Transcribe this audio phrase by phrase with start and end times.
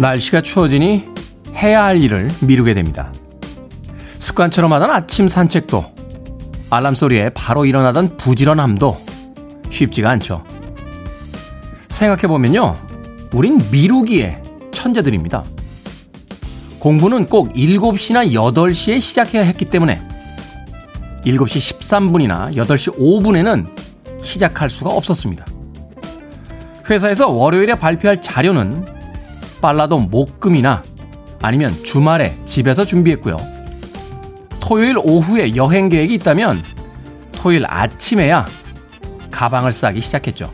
[0.00, 1.04] 날씨가 추워지니
[1.56, 3.12] 해야 할 일을 미루게 됩니다.
[4.18, 5.84] 습관처럼 하던 아침 산책도
[6.70, 8.98] 알람 소리에 바로 일어나던 부지런함도
[9.68, 10.42] 쉽지가 않죠.
[11.90, 12.76] 생각해보면요.
[13.34, 14.42] 우린 미루기에
[14.72, 15.44] 천재들입니다.
[16.78, 20.00] 공부는 꼭 7시나 8시에 시작해야 했기 때문에
[21.26, 25.44] 7시 13분이나 8시 5분에는 시작할 수가 없었습니다.
[26.88, 28.99] 회사에서 월요일에 발표할 자료는
[29.60, 30.82] 빨라도 목금이나
[31.42, 33.36] 아니면 주말에 집에서 준비했고요.
[34.60, 36.62] 토요일 오후에 여행 계획이 있다면
[37.32, 38.46] 토요일 아침에야
[39.30, 40.50] 가방을 싸기 시작했죠.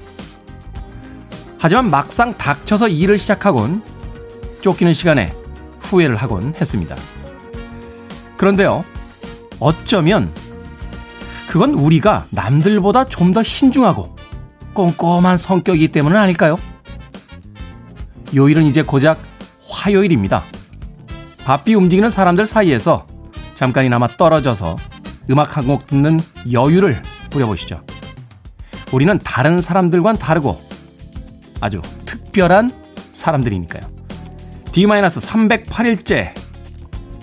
[1.59, 3.83] 하지만 막상 닥쳐서 일을 시작하곤
[4.61, 5.33] 쫓기는 시간에
[5.81, 6.95] 후회를 하곤 했습니다.
[8.37, 8.85] 그런데요,
[9.59, 10.31] 어쩌면
[11.49, 14.15] 그건 우리가 남들보다 좀 더 신중하고
[14.75, 16.59] 꼼꼼한 성격이기 때문은 아닐까요?
[18.35, 19.19] 요일은 이제 고작
[19.69, 20.43] 화요일입니다.
[21.45, 23.07] 바삐 움직이는 사람들 사이에서
[23.55, 24.77] 잠깐이나마 떨어져서
[25.31, 26.21] 음악 한 곡 듣는
[26.53, 27.83] 여유를 부려보시죠.
[28.93, 30.61] 우리는 다른 사람들과는 다르고
[31.61, 32.71] 아주 특별한
[33.11, 33.83] 사람들이니까요.
[34.73, 36.33] D-308일째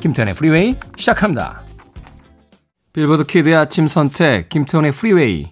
[0.02, 1.61] 김태훈의 프리웨이 시작합니다.
[2.91, 5.51] 빌보드 키드의 아침 선택 김태훈의 프리웨이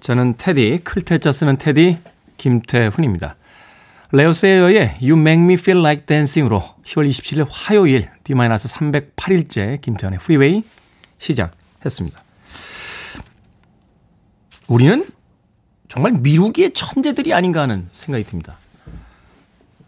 [0.00, 1.98] 저는 테디 클 태자 쓰는 테디
[2.36, 3.36] 김태훈입니다.
[4.12, 10.62] 리오 세이어의 You Make Me Feel Like Dancing으로 10월 27일 화요일 D-308일째 김태훈의 프리웨이
[11.18, 12.22] 시작했습니다.
[14.68, 15.06] 우리는
[15.88, 18.58] 정말 미루기의 천재들이 아닌가 하는 생각이 듭니다.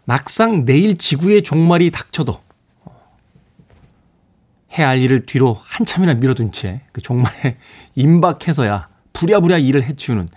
[0.05, 2.41] 막상 내일 지구의 종말이 닥쳐도
[4.77, 7.57] 해야 할 일을 뒤로 한참이나 미뤄둔 채 그 종말에
[7.95, 10.27] 임박해서야 부랴부랴 일을 해치우는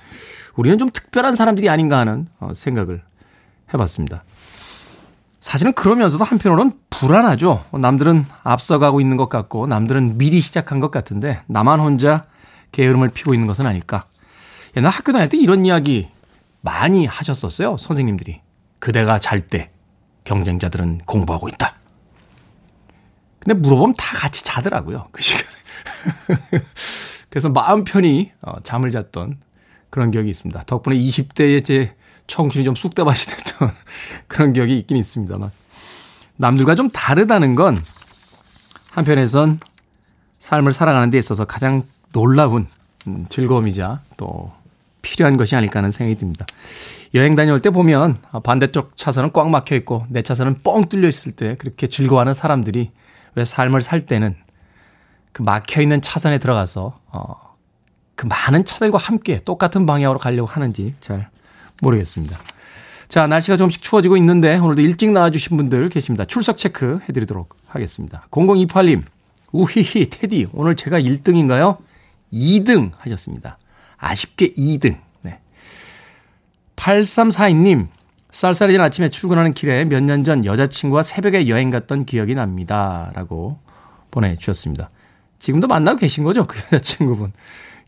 [0.56, 3.02] 우리는 좀 특별한 사람들이 아닌가 하는 어, 생각을
[3.74, 4.24] 해봤습니다.
[5.40, 7.64] 사실은 그러면서도 한편으로는 불안하죠.
[7.72, 12.26] 남들은 앞서가고 있는 것 같고 남들은 미리 시작한 것 같은데 나만 혼자
[12.70, 14.06] 게으름을 피고 있는 것은 아닐까.
[14.76, 16.08] 옛날 학교 다닐 때 이런 이야기
[16.60, 17.76] 많이 하셨었어요.
[17.78, 18.40] 선생님들이.
[18.78, 19.70] 그대가 잘 때
[20.24, 21.74] 경쟁자들은 공부하고 있다.
[23.40, 25.08] 근데 물어보면 다 같이 자더라고요.
[25.10, 25.48] 그 시간에.
[27.28, 29.40] 그래서 마음 편히 어, 잠을 잤던
[29.90, 30.62] 그런 기억이 있습니다.
[30.66, 31.96] 덕분에 20대의 제
[32.26, 33.72] 청춘이 좀 쑥대밭이 됐던
[34.28, 35.50] 그런 기억이 있긴 있습니다만.
[36.36, 37.82] 남들과 좀 다르다는 건
[38.90, 39.60] 한편에선
[40.38, 42.66] 삶을 살아가는 데 있어서 가장 놀라운
[43.06, 44.52] 음, 즐거움이자 또
[45.02, 46.46] 필요한 것이 아닐까 하는 생각이 듭니다.
[47.14, 51.56] 여행 다녀올 때 보면 반대쪽 차선은 꽉 막혀 있고 내 차선은 뻥 뚫려 있을 때
[51.56, 52.90] 그렇게 즐거워하는 사람들이
[53.34, 54.36] 왜 삶을 살 때는
[55.32, 57.56] 그 막혀 있는 차선에 들어가서 어,
[58.14, 61.30] 그 많은 차들과 함께 똑같은 방향으로 가려고 하는지 잘
[61.82, 62.38] 모르겠습니다.
[63.08, 66.24] 자, 날씨가 조금씩 추워지고 있는데 오늘도 일찍 나와주신 분들 계십니다.
[66.24, 68.26] 출석 체크 해드리도록 하겠습니다.
[68.30, 69.02] 0028님,
[69.52, 71.76] 우히히, 테디, 오늘 제가 1등인가요?
[72.32, 73.58] 2등 하셨습니다.
[73.98, 74.96] 아쉽게 2등.
[75.20, 75.40] 네.
[76.76, 77.88] 8342님,
[78.30, 83.10] 쌀쌀해진 아침에 출근하는 길에 몇 년 전 여자친구와 새벽에 여행 갔던 기억이 납니다.
[83.14, 83.58] 라고
[84.10, 84.88] 보내주셨습니다.
[85.38, 86.46] 지금도 만나고 계신 거죠?
[86.46, 87.32] 그 여자친구분.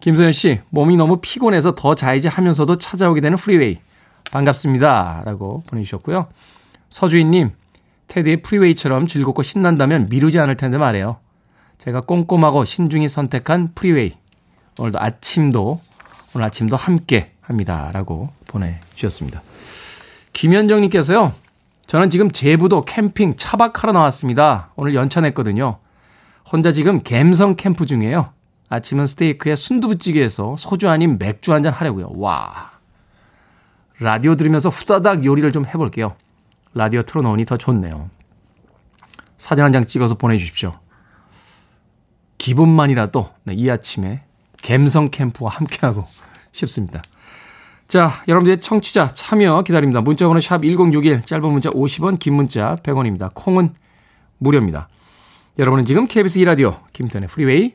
[0.04, 3.78] 김소연 씨, 몸이 너무 피곤해서 더 자이지 하면서도 찾아오게 되는 프리웨이.
[4.30, 5.22] 반갑습니다.
[5.24, 6.26] 라고 보내주셨고요.
[6.90, 7.52] 서주인님,
[8.08, 11.16] 테디의 프리웨이처럼 즐겁고 신난다면 미루지 않을 텐데 말이에요.
[11.78, 14.12] 제가 꼼꼼하고 신중히 선택한 프리웨이.
[14.78, 15.80] 오늘도 아침도,
[16.34, 17.88] 오늘 아침도 함께 합니다.
[17.94, 19.40] 라고 보내주셨습니다.
[20.34, 21.32] 김현정님께서요.
[21.86, 24.68] 저는 지금 제부도 캠핑 차박하러 나왔습니다.
[24.76, 25.78] 오늘 연차 냈거든요.
[26.52, 28.33] 혼자 지금 갬성 캠프 중이에요.
[28.68, 32.10] 아침은 스테이크에 순두부찌개에서 소주 아닌 맥주 한 잔 하려고요.
[32.16, 32.72] 와.
[34.00, 36.16] 라디오 들으면서 후다닥 요리를 좀 해볼게요.
[36.74, 38.10] 라디오 틀어놓으니 더 좋네요.
[39.38, 40.78] 사진 한 장 찍어서 보내주십시오.
[42.38, 44.22] 기분만이라도 네, 이 아침에
[44.62, 46.06] 갬성 캠프와 함께하고
[46.52, 47.02] 싶습니다.
[47.86, 50.00] 자, 여러분들의 청취자 참여 기다립니다.
[50.00, 53.30] 문자번호 샵 1061, 짧은 문자 50원, 긴 문자 100원입니다.
[53.34, 53.74] 콩은
[54.38, 54.88] 무료입니다.
[55.58, 57.74] 여러분은 지금 KBS 2라디오 김태훈의 프리웨이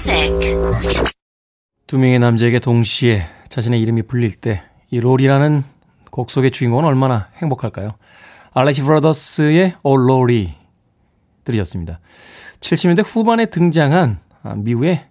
[0.00, 0.56] music.
[1.86, 5.62] 두 명의 남자에게 동시에 자신의 이름이 불릴 때 이 롤이라는
[6.10, 7.94] 곡 속의 주인공은 얼마나 행복할까요?
[8.52, 10.54] 알레시 브라더스의 오 롤이
[11.44, 12.00] 들으셨습니다.
[12.60, 14.18] 70년대 후반에 등장한
[14.56, 15.06] 미국의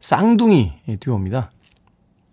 [0.00, 1.50] 쌍둥이 듀오입니다.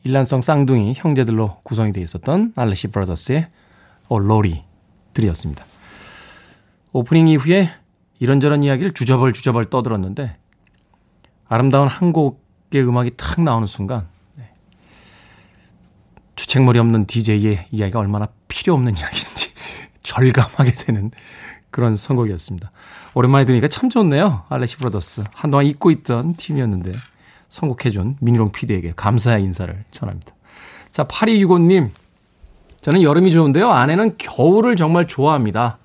[0.04, 3.48] 일란성 쌍둥이 형제들로 구성이 되어 있었던 알레시 브라더스의
[4.10, 4.64] 오 롤이
[5.14, 5.64] 들이었습니다.
[6.92, 7.70] 오프닝 이후에
[8.20, 10.36] 이런저런 이야기를 주저벌 주저벌 떠들었는데
[11.48, 14.52] 아름다운 한 곡의 음악이 탁 나오는 순간 네.
[16.36, 19.52] 주책머리 없는 DJ의 이야기가 얼마나 필요 없는 이야기인지
[20.04, 21.12] 절감하게 되는
[21.72, 22.72] 그런 선곡이었습니다.
[23.16, 24.44] 오랜만에 들으니까 참 좋네요.
[24.50, 25.24] 알레시 브라더스.
[25.34, 26.94] 한동안 잊고 있던 팀이었는데
[27.50, 30.34] 선곡해준 미니롱 PD에게 감사의 인사를 전합니다.
[30.92, 31.90] 자, 8265님.
[32.82, 33.72] 저는 여름이 좋은데요.
[33.72, 35.78] 아내는 겨울을 정말 좋아합니다.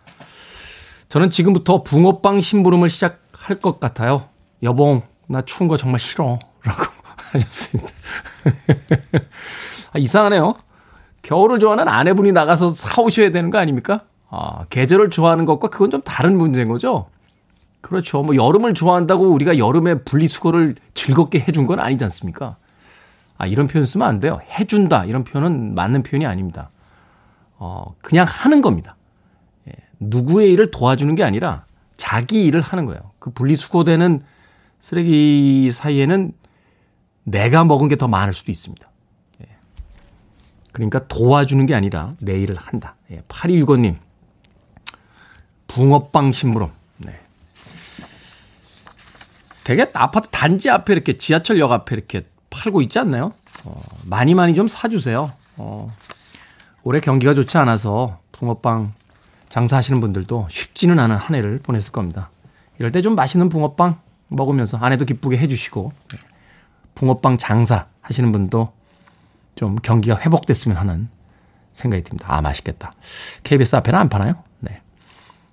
[1.09, 4.29] 저는 지금부터 붕어빵 심부름을 시작할 것 같아요.
[4.63, 6.39] 여봉, 나 추운 거 정말 싫어.
[6.63, 6.85] 라고
[7.33, 7.91] 하셨습니다.
[9.93, 10.55] 아, 이상하네요.
[11.23, 14.05] 겨울을 좋아하는 아내분이 나가서 사오셔야 되는 거 아닙니까?
[14.31, 17.09] 아, 계절을 좋아하는 것과 그건 좀 다른 문제인 거죠?
[17.81, 18.23] 그렇죠.
[18.23, 22.57] 뭐 여름을 좋아한다고 우리가 여름에 분리수거를 즐겁게 해준 건 아니지 않습니까?
[23.37, 24.41] 아, 이런 표현 쓰면 안 돼요.
[24.59, 25.05] 해준다.
[25.05, 26.71] 이런 표현은 맞는 표현이 아닙니다.
[27.59, 28.97] 어, 그냥 하는 겁니다.
[30.01, 31.65] 누구의 일을 도와주는 게 아니라
[31.97, 33.01] 자기 일을 하는 거예요.
[33.19, 34.23] 그 분리수거되는
[34.81, 36.33] 쓰레기 사이에는
[37.25, 38.89] 내가 먹은 게 더 많을 수도 있습니다.
[39.43, 39.47] 예.
[40.73, 42.97] 그러니까 도와주는 게 아니라 내 일을 한다.
[43.29, 43.85] 8265님.
[43.95, 43.99] 예.
[45.67, 46.71] 붕어빵 심부름.
[46.99, 47.21] 네.
[49.65, 53.33] 되게 아파트 단지 앞에 이렇게 지하철역 앞에 이렇게 팔고 있지 않나요?
[53.65, 55.33] 어, 많이 많이 좀 사주세요.
[55.57, 55.95] 어,
[56.85, 58.95] 올해 경기가 좋지 않아서 붕어빵
[59.51, 62.31] 장사하시는 분들도 쉽지는 않은 한 해를 보냈을 겁니다.
[62.79, 66.19] 이럴 때 좀 맛있는 붕어빵 먹으면서 아내도 기쁘게 해주시고 네.
[66.95, 68.73] 붕어빵 장사 하시는 분도
[69.55, 71.09] 좀 경기가 회복됐으면 하는
[71.73, 72.27] 생각이 듭니다.
[72.29, 72.95] 아 맛있겠다.
[73.45, 74.43] KBS 앞에는 안 파나요?
[74.61, 74.81] 네.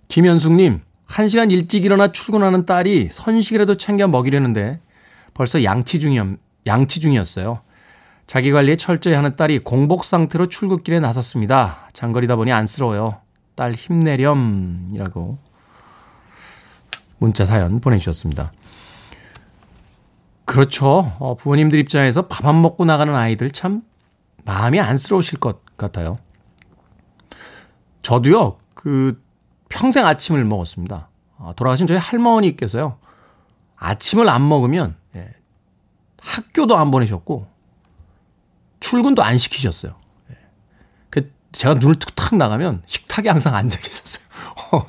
[0.07, 4.79] 김현숙님 1시간 일찍 일어나 출근하는 딸이 선식이라도 챙겨 먹이려는데
[5.33, 6.19] 벌써 양치 중이
[6.65, 7.61] 양치 중이었어요.
[8.27, 11.89] 자기 관리에 철저히 하는 딸이 공복 상태로 출근길에 나섰습니다.
[11.93, 13.21] 장거리다 보니 안쓰러워요.
[13.53, 15.37] 딸 힘내렴이라고
[17.19, 18.51] 문자 사연 보내주셨습니다.
[20.45, 21.15] 그렇죠.
[21.19, 23.81] 어, 부모님들 입장에서 밥 안 먹고 나가는 아이들 참
[24.43, 26.19] 마음이 안쓰러우실 것 같아요.
[28.03, 29.21] 저도요, 그,
[29.69, 31.09] 평생 아침을 먹었습니다.
[31.37, 32.97] 어, 돌아가신 저희 할머니께서요,
[33.77, 35.33] 아침을 안 먹으면, 예,
[36.21, 37.47] 학교도 안 보내셨고,
[38.79, 39.95] 출근도 안 시키셨어요.
[40.29, 40.35] 예.
[41.09, 44.23] 그 제가 눈을 툭탁 나가면 식탁에 항상 앉아 계셨어요.
[44.71, 44.85] 어,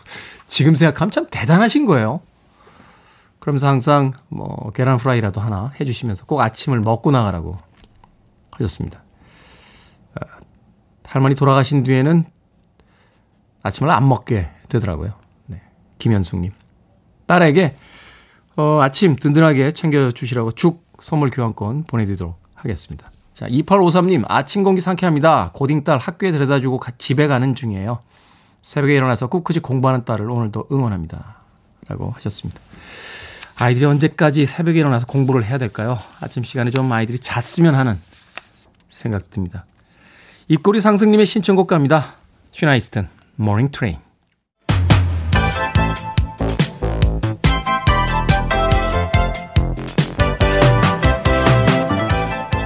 [0.46, 2.20] 지금 생각하면 참 대단하신 거예요.
[3.46, 7.56] 그러면서 항상 뭐 계란 프라이라도 하나 해주시면서 꼭 아침을 먹고 나가라고
[8.50, 9.04] 하셨습니다.
[10.16, 10.26] 아,
[11.04, 12.24] 할머니 돌아가신 뒤에는
[13.62, 15.12] 아침을 안 먹게 되더라고요.
[15.46, 15.62] 네.
[15.98, 16.50] 김현숙님.
[17.26, 17.76] 딸에게
[18.56, 23.12] 어, 아침 든든하게 챙겨주시라고 죽 선물 교환권 보내드리도록 하겠습니다.
[23.32, 25.52] 자, 2853님, 아침 공기 상쾌합니다.
[25.54, 28.00] 고딩딸 학교에 데려다주고 집에 가는 중이에요.
[28.62, 31.36] 새벽에 일어나서 꿋꿋이 공부하는 딸을 오늘도 응원합니다.
[31.86, 32.60] 라고 하셨습니다.
[33.58, 35.98] 아이들이 언제까지 새벽에 일어나서 공부를 해야 될까요?
[36.20, 37.98] 아침 시간에 좀 아이들이 잤으면 하는
[38.90, 39.64] 생각 듭니다.
[40.48, 42.16] 입꼬리 상승님의 신청곡 갑니다.
[42.52, 43.98] 시나 이스턴, Morning Train.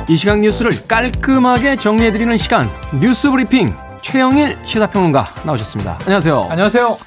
[0.09, 2.69] 이 시각 뉴스를 깔끔하게 정리해드리는 시간
[3.01, 6.01] 뉴스 브리핑 최영일 시사평론가 나오셨습니다.
[6.01, 6.49] 안녕하세요.
[6.51, 6.99] 안녕하세요.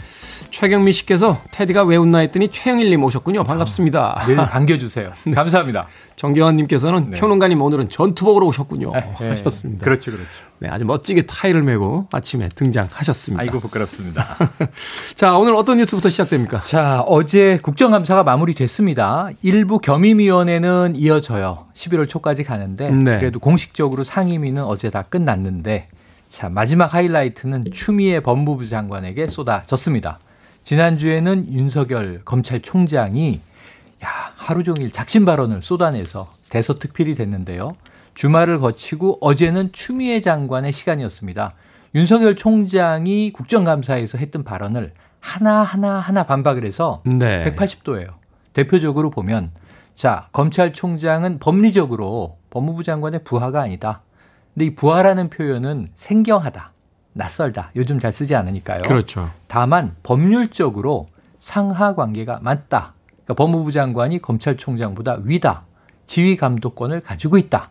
[0.54, 3.44] 최경미 씨께서 테디가 왜 웃나 했더니 최영일님 오셨군요.
[3.44, 4.22] 반갑습니다.
[4.22, 5.12] 아, 늘 반겨주세요.
[5.34, 5.88] 감사합니다.
[6.16, 7.20] 정경환님께서는 네.
[7.20, 8.92] 평론가님 오늘은 전투복으로 오셨군요.
[8.94, 9.30] 네, 네.
[9.42, 9.84] 하셨습니다.
[9.84, 10.30] 그렇죠, 그렇죠.
[10.60, 13.42] 네, 아주 멋지게 타이를 메고 아침에 등장하셨습니다.
[13.42, 14.38] 아이고 부끄럽습니다.
[15.16, 16.62] 자, 오늘 어떤 뉴스부터 시작됩니까?
[16.62, 19.30] 자, 어제 국정감사가 마무리됐습니다.
[19.42, 21.66] 일부 겸임위원회는 이어져요.
[21.74, 23.18] 11월 초까지 가는데 네.
[23.18, 25.88] 그래도 공식적으로 상임위는 어제 다 끝났는데
[26.30, 30.20] 자, 마지막 하이라이트는 추미애 법무부 장관에게 쏟아졌습니다.
[30.64, 33.42] 지난주에는 윤석열 검찰총장이
[34.04, 37.72] 야, 하루 종일 작심 발언을 쏟아내서 대서특필이 됐는데요.
[38.16, 41.54] 주말을 거치고 어제는 추미애 장관의 시간이었습니다.
[41.96, 47.44] 윤석열 총장이 국정감사에서 했던 발언을 하나하나 하나 반박을 해서 네.
[47.56, 48.10] 180도예요.
[48.54, 49.52] 대표적으로 보면
[49.96, 54.02] 자, 검찰총장은 법리적으로 법무부 장관의 부하가 아니다.
[54.54, 56.73] 근데 이 부하라는 표현은 생경하다.
[57.14, 57.72] 낯설다.
[57.76, 58.82] 요즘 잘 쓰지 않으니까요.
[58.84, 59.30] 그렇죠.
[59.48, 61.08] 다만 법률적으로
[61.40, 62.94] 상하 관계가 맞다.
[63.24, 65.64] 그러니까 법무부 장관이 검찰총장보다 위다.
[66.08, 67.70] 지휘 감독권을 가지고 있다.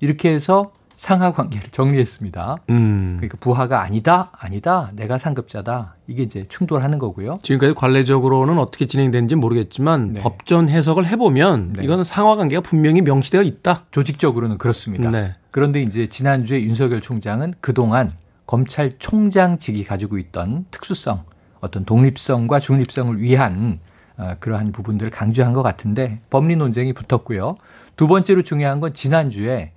[0.00, 2.56] 이렇게 해서 상하 관계를 정리했습니다.
[2.70, 3.14] 음.
[3.16, 5.96] 그러니까 부하가 아니다, 아니다, 내가 상급자다.
[6.06, 7.38] 이게 이제 충돌하는 거고요.
[7.42, 10.20] 지금까지 관례적으로는 어떻게 진행되는지 모르겠지만 네.
[10.20, 11.84] 법전 해석을 해보면 네.
[11.84, 13.84] 이거는 상하 관계가 분명히 명시되어 있다.
[13.90, 15.10] 조직적으로는 그렇습니다.
[15.10, 15.34] 네.
[15.50, 18.12] 그런데 이제 지난주에 윤석열 총장은 그동안
[18.46, 21.24] 검찰총장직이 가지고 있던 특수성,
[21.60, 23.80] 어떤 독립성과 중립성을 위한
[24.16, 27.56] 어, 그러한 부분들을 강조한 것 같은데 법리 논쟁이 붙었고요.
[27.96, 29.72] 두 번째로 중요한 건 지난주에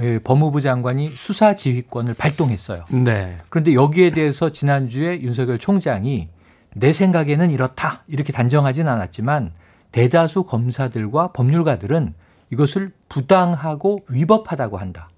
[0.00, 2.84] 예, 법무부 장관이 수사 지휘권을 발동했어요.
[2.90, 3.38] 네.
[3.48, 6.28] 그런데 여기에 대해서 지난주에 윤석열 총장이
[6.74, 9.52] 내 생각에는 이렇다 이렇게 단정하진 않았지만
[9.90, 12.14] 대다수 검사들과 법률가들은
[12.50, 15.08] 이것을 부당하고 위법하다고 한다.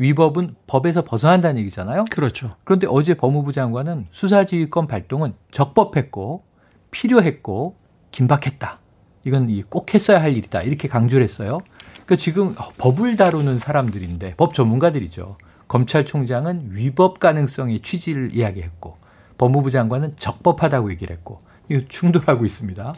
[0.00, 2.04] 위법은 법에서 벗어난다는 얘기잖아요.
[2.10, 2.56] 그렇죠.
[2.64, 6.42] 그런데 어제 법무부 장관은 수사지휘권 발동은 적법했고
[6.90, 7.76] 필요했고
[8.10, 8.78] 긴박했다.
[9.24, 10.62] 이건 꼭 했어야 할 일이다.
[10.62, 11.60] 이렇게 강조를 했어요.
[11.92, 15.36] 그러니까 지금 법을 다루는 사람들인데 법 전문가들이죠.
[15.68, 18.94] 검찰총장은 위법 가능성의 취지를 이야기했고
[19.36, 21.38] 법무부 장관은 적법하다고 얘기를 했고
[21.68, 22.94] 이거 충돌하고 있습니다.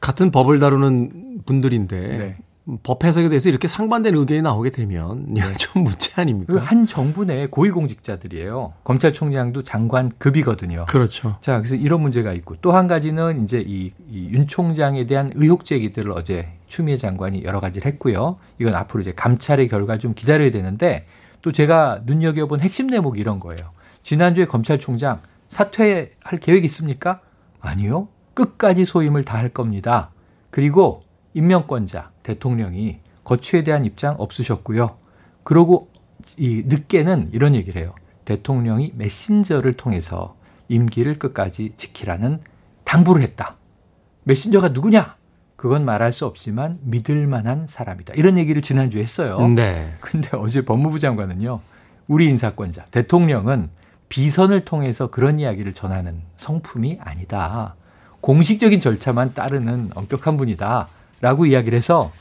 [0.00, 2.36] 같은 법을 다루는 분들인데 네.
[2.82, 5.40] 법 해석에 대해서 이렇게 상반된 의견이 나오게 되면 네.
[5.56, 6.52] 좀 문제 아닙니까?
[6.52, 8.74] 그 한 정부 내 고위공직자들이에요.
[8.84, 10.86] 검찰총장도 장관급이거든요.
[10.88, 11.36] 그렇죠.
[11.40, 16.48] 자, 그래서 이런 문제가 있고 또 한 가지는 이제 이윤 총장에 대한 의혹 제기들을 어제
[16.68, 18.36] 추미애 장관이 여러 가지를 했고요.
[18.58, 21.02] 이건 앞으로 이제 감찰의 결과 좀 기다려야 되는데
[21.42, 23.60] 또 제가 눈여겨본 핵심 대목이 이런 거예요.
[24.02, 27.20] 지난주에 검찰총장 사퇴할 계획 있습니까?
[27.60, 28.08] 아니요.
[28.34, 30.10] 끝까지 소임을 다할 겁니다.
[30.50, 31.02] 그리고
[31.34, 34.96] 임명권자 대통령이 거취에 대한 입장 없으셨고요.
[35.44, 35.88] 그러고
[36.36, 37.94] 이 늦게는 이런 얘기를 해요.
[38.24, 40.36] 대통령이 메신저를 통해서
[40.68, 42.40] 임기를 끝까지 지키라는
[42.84, 43.56] 당부를 했다.
[44.24, 45.16] 메신저가 누구냐?
[45.56, 48.14] 그건 말할 수 없지만 믿을 만한 사람이다.
[48.14, 49.46] 이런 얘기를 지난주에 했어요.
[49.48, 49.92] 네.
[50.00, 51.60] 근데 어제 법무부 장관은요.
[52.08, 53.70] 우리 인사권자 대통령은
[54.08, 57.76] 비선을 통해서 그런 이야기를 전하는 성품이 아니다.
[58.20, 60.88] 공식적인 절차만 따르는 엄격한 분이다.
[61.20, 62.12] 라고 이야기를 해서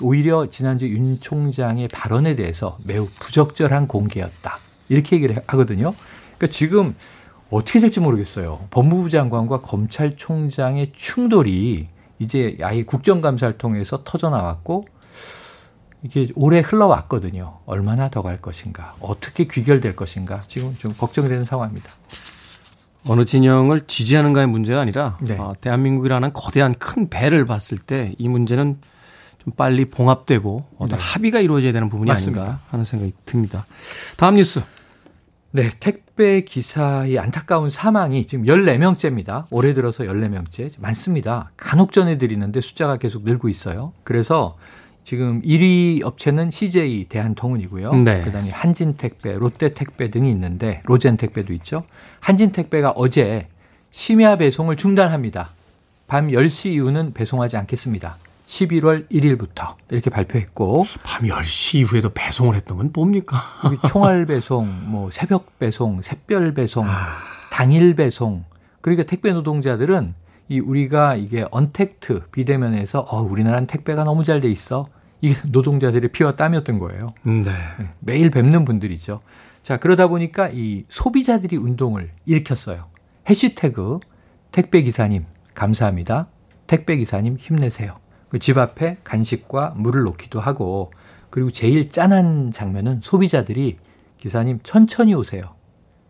[0.00, 4.58] 오히려 지난주 윤 총장의 발언에 대해서 매우 부적절한 공개였다.
[4.88, 5.94] 이렇게 얘기를 하거든요.
[6.36, 6.94] 그러니까 지금
[7.50, 8.66] 어떻게 될지 모르겠어요.
[8.70, 11.88] 법무부 장관과 검찰총장의 충돌이
[12.18, 14.86] 이제 아예 국정감사를 통해서 터져나왔고
[16.04, 17.58] 이게 오래 흘러왔거든요.
[17.66, 21.90] 얼마나 더 갈 것인가, 어떻게 귀결될 것인가 지금 좀 걱정되는 상황입니다.
[23.06, 25.36] 어느 진영을 지지하는가의 문제가 아니라 네.
[25.38, 28.78] 어, 대한민국이라는 거대한 큰 배를 봤을 때 이 문제는
[29.42, 31.04] 좀 빨리 봉합되고 어떤 네.
[31.04, 32.40] 합의가 이루어져야 되는 부분이 맞습니다.
[32.42, 33.66] 아닌가 하는 생각이 듭니다.
[34.16, 34.60] 다음 뉴스.
[35.50, 39.46] 네, 택배 기사의 안타까운 사망이 지금 14명째입니다.
[39.50, 41.50] 올해 들어서 14명째 많습니다.
[41.56, 43.92] 간혹 전해드리는데 숫자가 계속 늘고 있어요.
[44.04, 44.56] 그래서
[45.08, 47.94] 지금 1위 업체는 CJ 대한통운이고요.
[47.94, 48.20] 네.
[48.20, 51.82] 그다음에 한진택배, 롯데택배 등이 있는데 로젠택배도 있죠.
[52.20, 53.48] 한진택배가 어제
[53.90, 55.52] 심야 배송을 중단합니다.
[56.08, 58.18] 밤 10시 이후는 배송하지 않겠습니다.
[58.48, 63.38] 11월 1일부터 이렇게 발표했고 밤 10시 이후에도 배송을 했던 건 뭡니까?
[63.88, 67.16] 총알 배송, 뭐 새벽 배송, 샛별 배송, 아...
[67.50, 68.44] 당일 배송.
[68.82, 70.12] 그러니까 택배 노동자들은
[70.50, 74.86] 이 우리가 이게 언택트 비대면에서 어 우리나라는 택배가 너무 잘 돼 있어.
[75.20, 77.08] 이게 노동자들의 피와 땀이었던 거예요.
[77.22, 77.42] 네.
[77.42, 77.88] 네.
[78.00, 79.20] 매일 뵙는 분들이죠.
[79.62, 82.86] 자, 그러다 보니까 이 소비자들이 운동을 일으켰어요.
[83.28, 84.00] 해시태그
[84.52, 86.28] 택배 기사님 감사합니다.
[86.66, 87.96] 택배 기사님 힘내세요.
[88.28, 90.92] 그 집 앞에 간식과 물을 놓기도 하고
[91.30, 93.78] 그리고 제일 짠한 장면은 소비자들이
[94.18, 95.54] 기사님 천천히 오세요.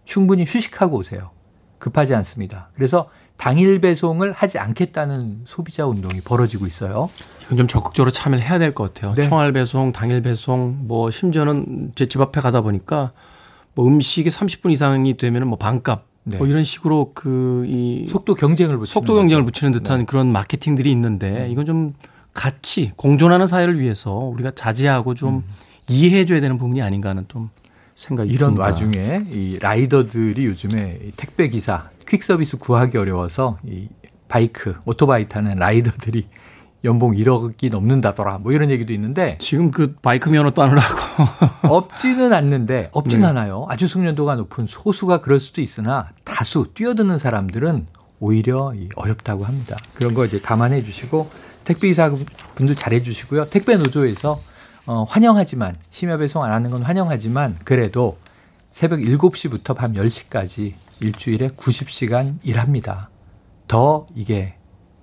[0.04, 1.30] 충분히 휴식하고 오세요.
[1.78, 2.70] 급하지 않습니다.
[2.74, 3.08] 그래서
[3.38, 7.09] 당일 배송을 하지 않겠다는 소비자 운동이 벌어지고 있어요.
[7.47, 9.14] 이건 좀 적극적으로 참여를 해야 될 것 같아요.
[9.14, 9.26] 네.
[9.28, 13.12] 총알 배송, 당일 배송, 뭐 심지어는 제 집 앞에 가다 보니까
[13.75, 16.37] 뭐 음식이 30분 이상이 되면은 뭐 반값 네.
[16.37, 19.47] 뭐 이런 식으로 그 이 속도 경쟁을 붙이는 속도 경쟁을 거죠.
[19.52, 20.04] 붙이는 듯한 네.
[20.04, 21.49] 그런 마케팅들이 있는데 네.
[21.50, 21.95] 이건 좀
[22.35, 25.42] 같이 공존하는 사회를 위해서 우리가 자제하고 좀 음.
[25.88, 27.50] 이해해 줘야 되는 부분이 아닌가 하는 좀
[27.95, 28.64] 생각이 이런 듭니다.
[28.66, 33.88] 와중에 이 라이더들이 요즘에 택배 기사 퀵 서비스 구하기 어려워서 이
[34.28, 36.26] 바이크, 오토바이 타는 라이더들이
[36.84, 38.38] 연봉 1억이 넘는다더라.
[38.38, 40.96] 뭐 이런 얘기도 있는데 지금 그 바이크 면허 따느라고
[41.68, 43.26] 없지는 않는데 없진 네.
[43.26, 43.66] 않아요.
[43.68, 47.86] 아주 숙련도가 높은 소수가 그럴 수도 있으나 다수 뛰어드는 사람들은
[48.20, 49.76] 오히려 어렵다고 합니다.
[49.94, 51.30] 그런 거 이제 감안해 주시고
[51.64, 52.14] 택배기사
[52.54, 53.46] 분들 잘해 주시고요.
[53.46, 54.40] 택배 노조에서
[54.86, 58.18] 어, 환영하지만 심야 배송 안 하는 건 환영하지만 그래도
[58.70, 63.10] 새벽 7시부터 밤 10시까지 일주일에 90시간 일합니다.
[63.66, 64.54] 더 이게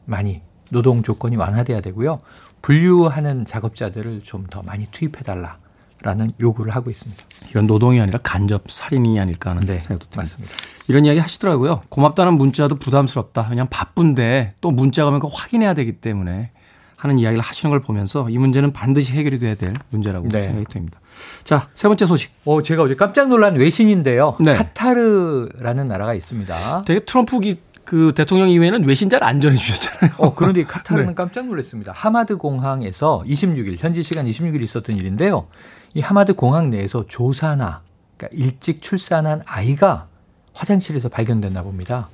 [0.06, 2.22] 많이 노동 조건이 완화돼야 되고요.
[2.62, 5.60] 분류하는 작업자들을 좀 더 많이 투입해달라.
[6.02, 7.24] 라는 요구를 하고 있습니다.
[7.50, 10.22] 이건 노동이 아니라 간접 살인이 아닐까 하는 네, 생각도 듭니다.
[10.22, 10.54] 맞습니다.
[10.88, 11.82] 이런 이야기 하시더라고요.
[11.90, 13.48] 고맙다는 문자도 부담스럽다.
[13.48, 16.52] 그냥 바쁜데 또 문자가 오면 확인해야 되기 때문에
[16.96, 20.42] 하는 이야기를 하시는 걸 보면서 이 문제는 반드시 해결이 돼야 될 문제라고 네.
[20.42, 21.00] 생각이 됩니다.
[21.44, 22.32] 자, 세 번째 소식.
[22.46, 24.38] 어, 제가 어제 깜짝 놀란 외신인데요.
[24.40, 24.56] 네.
[24.56, 26.84] 카타르라는 나라가 있습니다.
[26.86, 30.16] 되게 트럼프 기, 그 대통령 이후에는 외신자를 안 전해 주셨잖아요.
[30.18, 31.14] 어, 그런데 카타르는 네.
[31.16, 31.92] 깜짝 놀랐습니다.
[31.96, 35.48] 하마드 공항에서 26일 현지 시간 26일 있었던 일인데요.
[35.94, 37.82] 이 하마드 공항 내에서 조사나
[38.18, 40.08] 그러니까 일찍 출산한 아이가
[40.54, 42.10] 화장실에서 발견됐나 봅니다.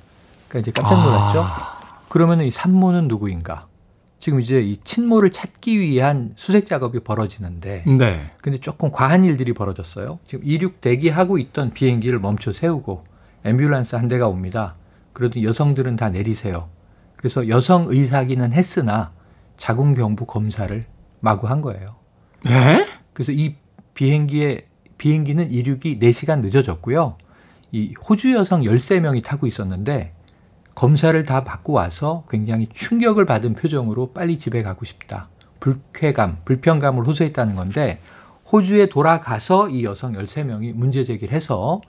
[0.48, 1.42] 그러니까 이제 깜짝 놀랐죠.
[1.42, 1.80] 아.
[2.08, 3.66] 그러면 이 산모는 누구인가?
[4.22, 8.30] 지금 이제 이 친모를 찾기 위한 수색 작업이 벌어지는데, 네.
[8.40, 10.20] 근데 조금 과한 일들이 벌어졌어요.
[10.28, 13.04] 지금 이륙 대기하고 있던 비행기를 멈춰 세우고
[13.42, 14.76] 앰뷸런스 한 대가 옵니다.
[15.12, 16.68] 그래도 여성들은 다 내리세요.
[17.16, 19.10] 그래서 여성 의사기는 했으나
[19.56, 20.84] 자궁경부 검사를
[21.18, 21.96] 마구 한 거예요.
[22.44, 22.86] 네?
[23.14, 23.56] 그래서 이
[23.94, 24.66] 비행기의
[24.98, 27.16] 비행기는 이륙이 4시간 늦어졌고요.
[27.72, 30.14] 이 호주 여성 13명이 타고 있었는데
[30.74, 35.28] 검사를 다 받고 와서 굉장히 충격을 받은 표정으로 빨리 집에 가고 싶다.
[35.60, 38.00] 불쾌감, 불편감을 호소했다는 건데
[38.50, 41.80] 호주에 돌아가서 이 여성 13명이 문제 제기를 해서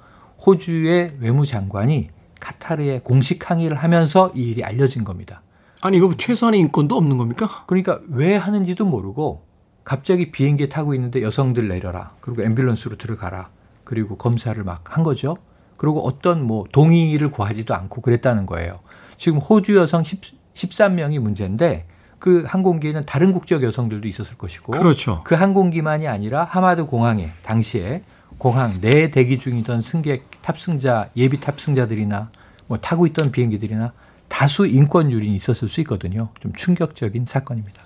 [0.46, 2.10] 호주의 외무장관이
[2.40, 5.42] 카타르에 공식 항의를 하면서 이 일이 알려진 겁니다.
[5.82, 7.64] 아니 이거 최소한의 인권도 없는 겁니까?
[7.68, 9.46] 그러니까 왜 하는지도 모르고
[9.84, 12.16] 갑자기 비행기에 타고 있는데 여성들 내려라.
[12.22, 13.50] 그리고 앰뷸런스로 들어가라.
[13.84, 15.38] 그리고 검사를 막 한 거죠.
[15.84, 18.80] 그리고 어떤 뭐 동의를 구하지도 않고 그랬다는 거예요.
[19.18, 20.22] 지금 호주 여성 10,
[20.54, 21.86] 13명이 문제인데
[22.20, 25.20] 그 항공기에는 다른 국적 여성들도 있었을 것이고 그렇죠.
[25.26, 28.04] 그 항공기만이 아니라 하마드 공항에 당시에
[28.38, 32.32] 공항 내 대기 중이던 승객 탑승자 예비 탑승자들이나
[32.68, 33.92] 뭐 타고 있던 비행기들이나
[34.30, 36.30] 다수 인권 유린이 있었을 수 있거든요.
[36.40, 37.84] 좀 충격적인 사건입니다.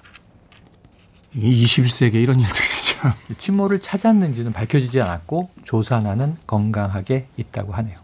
[1.35, 3.13] 21세기에 이런 일들이 참.
[3.37, 7.95] 침몰을 찾았는지는 밝혀지지 않았고 조사나는 건강하게 있다고 하네요.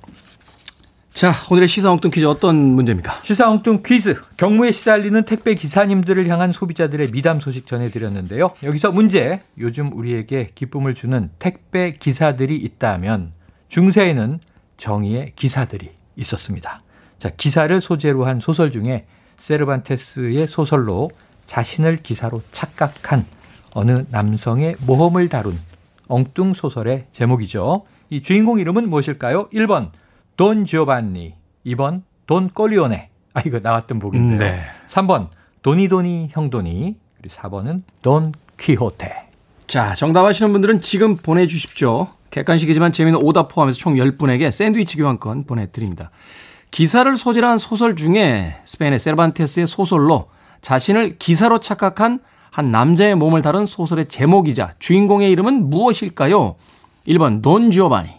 [1.14, 3.22] 자, 오늘의 시사 엉뚱 퀴즈 어떤 문제입니까?
[3.24, 4.22] 시사 엉뚱 퀴즈.
[4.38, 8.52] 경무에 시달리는 택배 기사님들을 향한 소비자들의 미담 소식 전해드렸는데요.
[8.62, 9.42] 여기서 문제.
[9.58, 13.32] 요즘 우리에게 기쁨을 주는 택배 기사들이 있다면
[13.70, 14.40] 중세에는
[14.78, 16.84] 정의의 기사들이 있었습니다.
[17.18, 19.06] 자, 기사를 소재로 한 소설 중에
[19.38, 21.10] 세르반테스의 소설로
[21.46, 23.26] 자신을 기사로 착각한
[23.74, 25.60] 어느 남성의 모험을 다룬
[26.08, 27.84] 엉뚱 소설의 제목이죠.
[28.10, 29.50] 이 주인공 이름은 무엇일까요?
[29.50, 29.90] 1번
[30.38, 31.34] 돈 지오반니,
[31.66, 33.10] 2번 돈 꼴리오네.
[33.34, 34.40] 아 이거 나왔던 곡인데요.
[34.40, 34.62] 네.
[34.88, 35.30] 3번
[35.62, 39.30] 도니도니 형도니, 그리고 4번은 돈 키호테.
[39.68, 42.10] 자, 정답 하시는 분들은 지금 보내 주십시오.
[42.30, 46.12] 객관식이지만 재미있는 오답 포함해서 총 10분에게 샌드위치 교환권 보내 드립니다.
[46.72, 50.30] 기사를 소재한 소설 중에 스페인의 세르반테스의 소설로
[50.62, 52.20] 자신을 기사로 착각한
[52.54, 56.56] 한 남자의 몸을 다룬 소설의 제목이자 주인공의 이름은 무엇일까요?
[57.08, 58.10] 1번 돈 지오바니,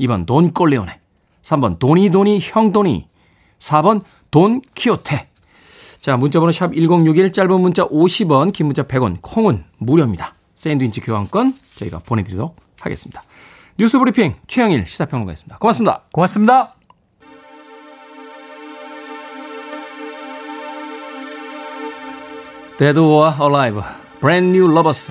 [0.00, 1.00] 2번 돈 꼴레오네,
[1.42, 3.08] 3번 도니도니 형도니,
[3.58, 5.30] 4번 돈 키오테.
[6.02, 10.34] 자, 문자번호 샵 1061, 짧은 문자 50원, 긴 문자 100원, 콩은 무료입니다.
[10.54, 13.24] 샌드위치 교환권 저희가 보내드리도록 하겠습니다.
[13.78, 15.56] 뉴스 브리핑 최영일 시사평론가였습니다.
[15.56, 16.02] 고맙습니다.
[16.12, 16.77] 고맙습니다.
[22.78, 23.82] Dead or Alive,
[24.20, 25.10] Brand New Lovers.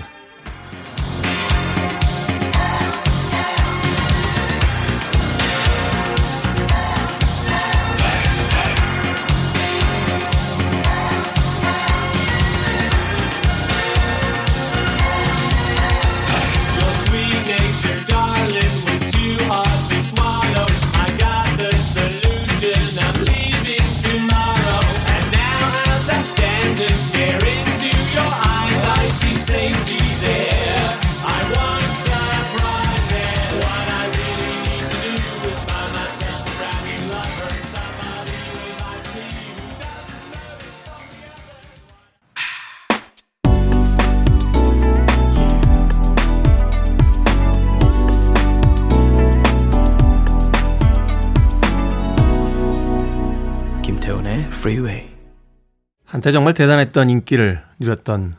[56.27, 58.35] 한때 정말 대단했던 인기를 누렸던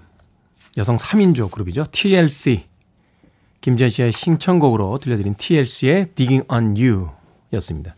[0.76, 1.86] 여성 3인조 그룹이죠.
[1.90, 2.66] TLC.
[3.62, 7.08] 김지현 씨의 신청곡으로 들려드린 TLC의 Digging on You
[7.54, 7.96] 였습니다.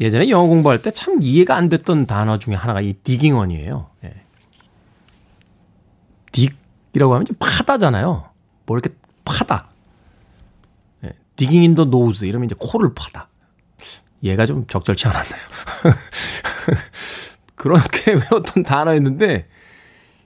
[0.00, 3.88] 예전에 영어 공부할 때 참 이해가 안 됐던 단어 중에 하나가 이 digging on이에요.
[4.02, 4.14] 예.
[6.32, 8.28] dig이라고 하면 파다잖아요.
[8.66, 8.92] 뭐 이렇게
[9.24, 9.68] 파다.
[11.04, 11.12] 예.
[11.36, 13.28] digging in the nose 이러면 이제 코를 파다.
[14.24, 15.40] 얘가 좀 적절치 않았나요?
[17.66, 19.46] 그렇게 외웠던 단어였는데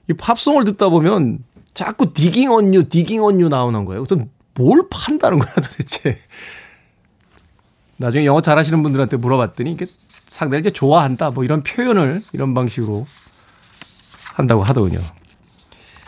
[0.09, 1.39] 이 팝송을 듣다 보면
[1.73, 4.03] 자꾸 디깅 언유, 디깅 언유 나오는 거예요.
[4.03, 6.19] 그럼 뭘 판다는 거야 도대체.
[7.97, 9.87] 나중에 영어 잘하시는 분들한테 물어봤더니 이게
[10.27, 13.07] 상대를 이제 좋아한다 뭐 이런 표현을 이런 방식으로
[14.23, 14.99] 한다고 하더군요.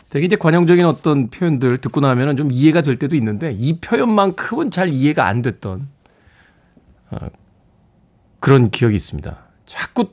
[0.09, 4.89] 되게 이제 관용적인 어떤 표현들 듣고 나면은 좀 이해가 될 때도 있는데 이 표현만큼은 잘
[4.89, 5.87] 이해가 안 됐던
[7.09, 7.17] 어,
[8.39, 9.35] 그런 기억이 있습니다.
[9.65, 10.09] 자꾸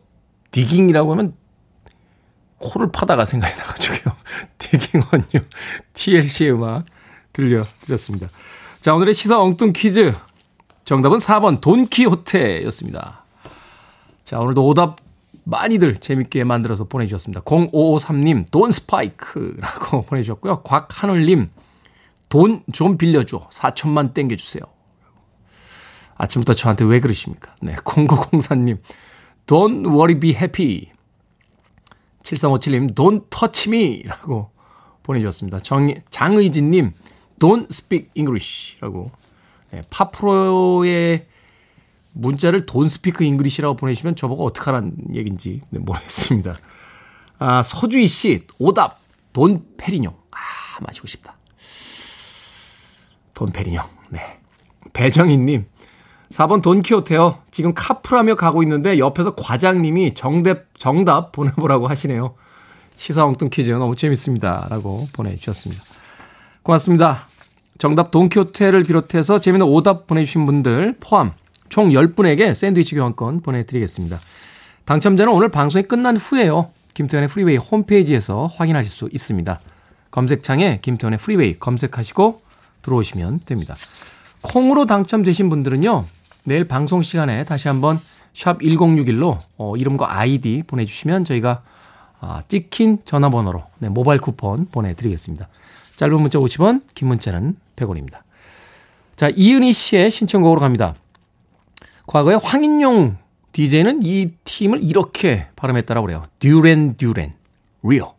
[0.51, 1.35] 디깅이라고 하면
[2.59, 4.15] 코를 파다가 생각이 나가지고요.
[4.59, 5.45] 디깅 언유
[5.95, 6.85] TLC의 음악
[7.33, 8.29] 들려드렸습니다.
[8.81, 10.15] 자 오늘의 시사 엉뚱 퀴즈
[10.85, 13.25] 정답은 4번 돈키호테였습니다.
[14.25, 14.97] 자 오늘도 오답
[15.45, 17.41] 많이들 재밌게 만들어서 보내주셨습니다.
[17.43, 20.63] 0553님, 돈 스파이크라고 보내주셨고요.
[20.63, 21.51] 곽하늘님,
[22.29, 23.49] 돈 좀 빌려줘.
[23.51, 24.63] 4천만 땡겨주세요.
[26.17, 27.55] 아침부터 저한테 왜 그러십니까?
[27.63, 27.75] 네.
[27.77, 28.79] 0904님,
[29.51, 30.93] Don't worry, be happy.
[32.23, 34.05] 7357님, Don't touch me.
[34.05, 34.51] 라고
[35.03, 35.59] 보내주셨습니다.
[35.59, 36.93] 정, 장의진님,
[37.41, 38.77] Don't speak English.
[38.81, 39.11] 라고.
[39.73, 41.27] 네, 팝으로의
[42.13, 46.57] 문자를 Don't speak English라고 보내시면 저보고 어떡하란 얘기인지 네, 모르겠습니다.
[47.41, 49.01] 아, 서주희 씨, 오답,
[49.33, 50.15] 돈 페리뇽.
[50.31, 50.39] 아,
[50.81, 51.37] 마시고 싶다.
[53.35, 53.85] 돈 페리뇽.
[54.11, 54.39] 네.
[54.93, 55.67] 배정희님,
[56.31, 57.39] 4번 돈키호테요.
[57.51, 62.35] 지금 카풀하며 가고 있는데 옆에서 과장님이 정답, 정답 보내보라고 하시네요.
[62.97, 64.67] 시사 엉뚱 퀴즈 너무 재밌습니다.
[64.71, 65.83] 라고 보내주셨습니다.
[66.63, 67.27] 고맙습니다.
[67.79, 71.33] 정답 돈키호테를 비롯해서 재미있는 오답 보내주신 분들 포함
[71.69, 74.21] 총 10분에게 샌드위치 교환권 보내드리겠습니다.
[74.85, 76.71] 당첨자는 오늘 방송이 끝난 후에요.
[76.95, 79.61] 김태훈의 프리웨이 홈페이지에서 확인하실 수 있습니다.
[80.11, 82.43] 검색창에 김태훈의 프리웨이 검색하시고
[82.83, 83.77] 들어오시면 됩니다.
[84.43, 86.05] 콩으로 당첨되신 분들은요.
[86.45, 88.01] 내일 방송 시간에 다시 한번
[88.35, 91.63] 샵 1061로 어, 이름과 아이디 보내주시면 저희가
[92.21, 95.49] 아, 찍힌 전화번호로 네, 모바일 쿠폰 보내드리겠습니다.
[95.97, 98.21] 짧은 문자 50원, 긴 문자는 100원입니다.
[99.17, 100.95] 자, 이은희 씨의 신청곡으로 갑니다.
[102.07, 103.19] 과거에 황인용
[103.53, 106.25] DJ는 이 팀을 이렇게 발음했다라고 그래요.
[106.39, 107.35] 듀란 듀란
[107.83, 108.15] Rio.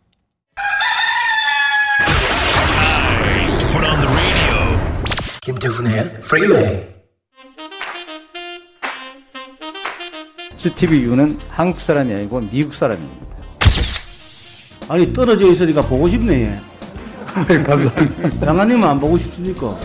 [5.42, 7.01] 김태훈의 프리웨이
[10.62, 13.26] 스티브 유는 한국 사람이 아니고 미국 사람입니다.
[14.88, 16.60] 아니 떨어져 있으니까 보고 싶네.
[17.26, 18.30] 감사합니다.
[18.46, 19.76] 장관님은 안 보고 싶습니까?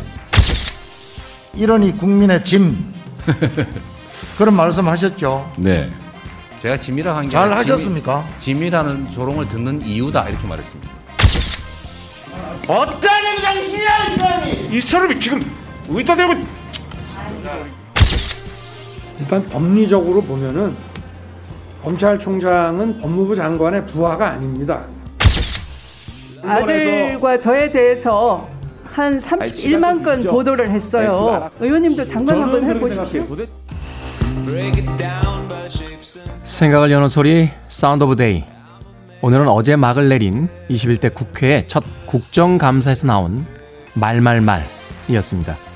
[1.56, 2.94] 이러니 국민의 짐
[4.38, 5.52] 그런 말씀하셨죠.
[5.58, 5.92] 네.
[6.62, 8.24] 제가 짐이라 한게 잘 하셨습니까?
[8.40, 10.92] 짐, 이라는 조롱을 듣는 이유다 이렇게 말했습니다.
[12.68, 15.42] 어쩌는 당신이야 이 사람이 이 사람이 지금
[15.90, 16.36] 의자 대고
[19.20, 20.76] 일단 법리적으로 보면은
[21.84, 24.84] 검찰총장은 법무부 장관의 부하가 아닙니다.
[26.44, 28.50] 아들과 저에 대해서
[28.84, 31.50] 한 31만 건 보도를 했어요.
[31.60, 33.24] 의원님도 장관 한번 해보십시오.
[36.38, 38.44] 생각을 여는 소리 Sound of Day
[39.22, 43.46] 오늘은 어제 막을 내린 21대 국회의 첫 국정감사에서 나온
[43.96, 45.67] 말말말이었습니다.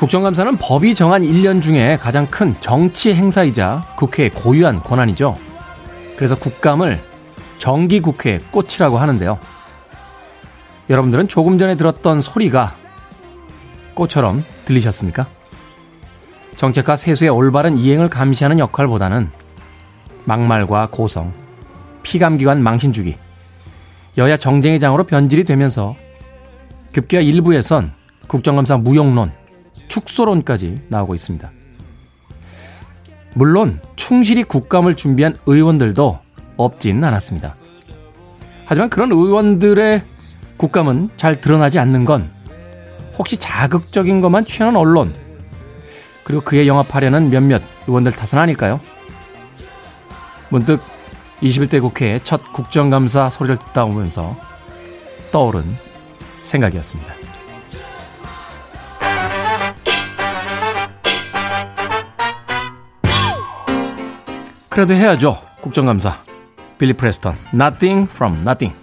[0.00, 5.36] 국정감사는 법이 정한 1년 중에 가장 큰 정치 행사이자 국회의 고유한 권한이죠.
[6.16, 7.04] 그래서 국감을
[7.58, 9.38] 정기 국회의 꽃이라고 하는데요.
[10.88, 12.72] 여러분들은 조금 전에 들었던 소리가
[13.92, 15.26] 꽃처럼 들리셨습니까?
[16.56, 19.30] 정책과 세수의 올바른 이행을 감시하는 역할보다는
[20.24, 21.30] 막말과 고성,
[22.04, 23.18] 피감기관 망신주기,
[24.16, 25.94] 여야 정쟁의 장으로 변질이 되면서
[26.94, 27.92] 급기야 일부에선
[28.28, 29.38] 국정감사 무용론,
[29.90, 31.50] 축소론까지 나오고 있습니다.
[33.34, 36.18] 물론 충실히 국감을 준비한 의원들도
[36.56, 37.54] 없진 않았습니다.
[38.64, 40.02] 하지만 그런 의원들의
[40.56, 42.30] 국감은 잘 드러나지 않는 건
[43.18, 45.14] 혹시 자극적인 것만 취하는 언론,
[46.24, 48.80] 그리고 그에 영합하려는 몇몇 의원들 탓은 아닐까요?
[50.48, 50.80] 문득
[51.42, 54.36] 21대 국회의 첫 국정감사 소리를 듣다 오면서
[55.30, 55.64] 떠오른
[56.42, 57.19] 생각이었습니다.
[64.70, 65.36] 그래도 해야죠.
[65.60, 66.22] 국정감사.
[66.78, 67.34] 빌리 프레스턴.
[67.52, 68.79] Nothing from nothing.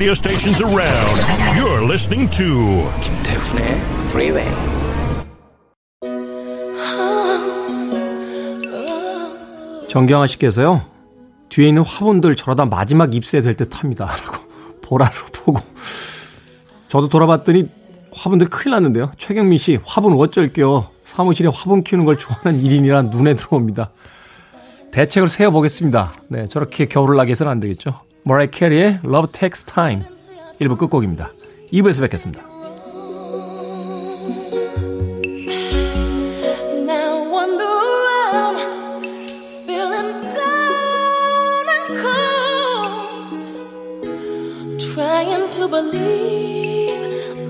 [0.00, 1.60] Radio stations around.
[1.60, 4.50] You're listening to 김태훈의 Freeway.
[9.90, 10.86] 정경아 씨께서요.
[11.50, 14.06] 뒤에 있는 화분들 저러다 마지막 입수해야 될 듯합니다.
[14.16, 14.38] 라고
[14.80, 15.60] 보라로 보고
[16.88, 17.68] 저도 돌아봤더니
[18.14, 19.10] 화분들 큰일 났는데요.
[19.18, 20.88] 최경민 씨 화분 어쩔게요.
[21.04, 23.90] 사무실에 화분 키우는 걸 좋아하는 일인이라 눈에 들어옵니다.
[24.92, 26.14] 대책을 세워보겠습니다.
[26.28, 28.09] 네, 저렇게 겨울을 나게 해서는 안 되겠죠.
[28.22, 30.04] 모라이 캐리의 Love Takes Time
[30.60, 31.32] 1부 끝곡입니다.
[31.72, 32.50] 2부에서 뵙겠습니다.
[45.60, 46.88] to believe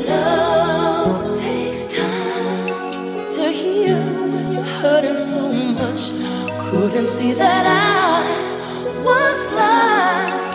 [0.08, 2.90] Love takes time
[3.30, 6.33] to heal when you're hurting so much.
[6.74, 10.52] Couldn't see that I was blind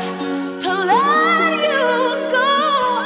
[0.62, 1.86] to let you
[2.36, 2.52] go.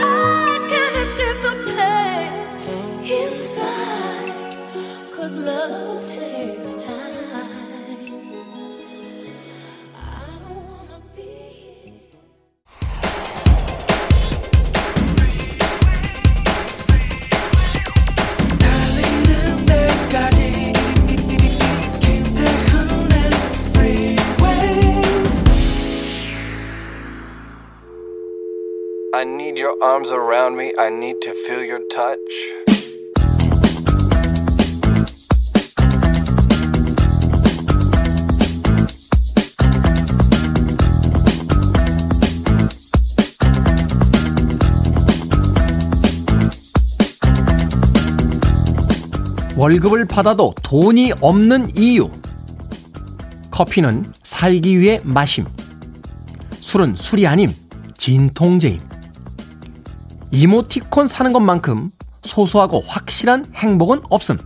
[0.01, 2.33] I can't escape the pain
[3.21, 4.53] inside.
[5.15, 7.22] Cause love takes time.
[29.83, 30.73] Arms around me.
[30.79, 32.17] I need to feel your touch.
[49.57, 52.09] 월급을 받아도 돈이 없는 이유.
[53.51, 55.45] 커피는 살기 위해 마심.
[56.61, 57.53] 술은 술이 아님
[57.97, 58.92] 진통제임.
[60.33, 61.91] 이모티콘 사는 것만큼
[62.23, 64.39] 소소하고 확실한 행복은 없음.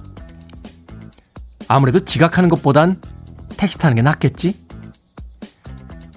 [1.69, 3.01] 아무래도 지각하는 것보단
[3.55, 4.59] 택시 타는 게 낫겠지?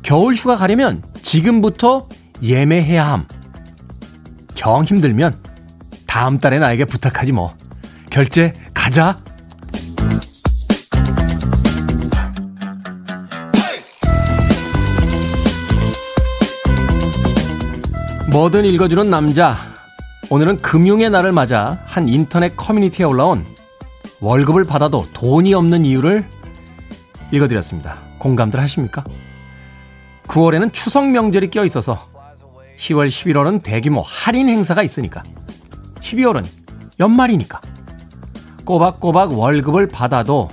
[0.03, 2.09] 겨울 휴가 가려면 지금부터
[2.43, 3.29] 예매해야 함.
[4.57, 5.41] 정 힘들면
[6.05, 7.55] 다음 달에 나에게 부탁하지 뭐.
[8.11, 9.23] 결제 가자.
[18.31, 19.57] 뭐든 읽어주는 남자.
[20.29, 23.45] 오늘은 금융의 날을 맞아 한 인터넷 커뮤니티에 올라온
[24.21, 26.25] 월급을 받아도 돈이 없는 이유를
[27.33, 27.99] 읽어드렸습니다.
[28.19, 29.03] 공감들 하십니까?
[30.29, 32.07] 9월에는 추석 명절이 껴 있어서
[32.79, 35.25] 10월, 11월은 대규모 할인 행사가 있으니까
[35.99, 36.47] 12월은
[37.01, 37.61] 연말이니까
[38.65, 40.49] 꼬박꼬박 월급을 받아도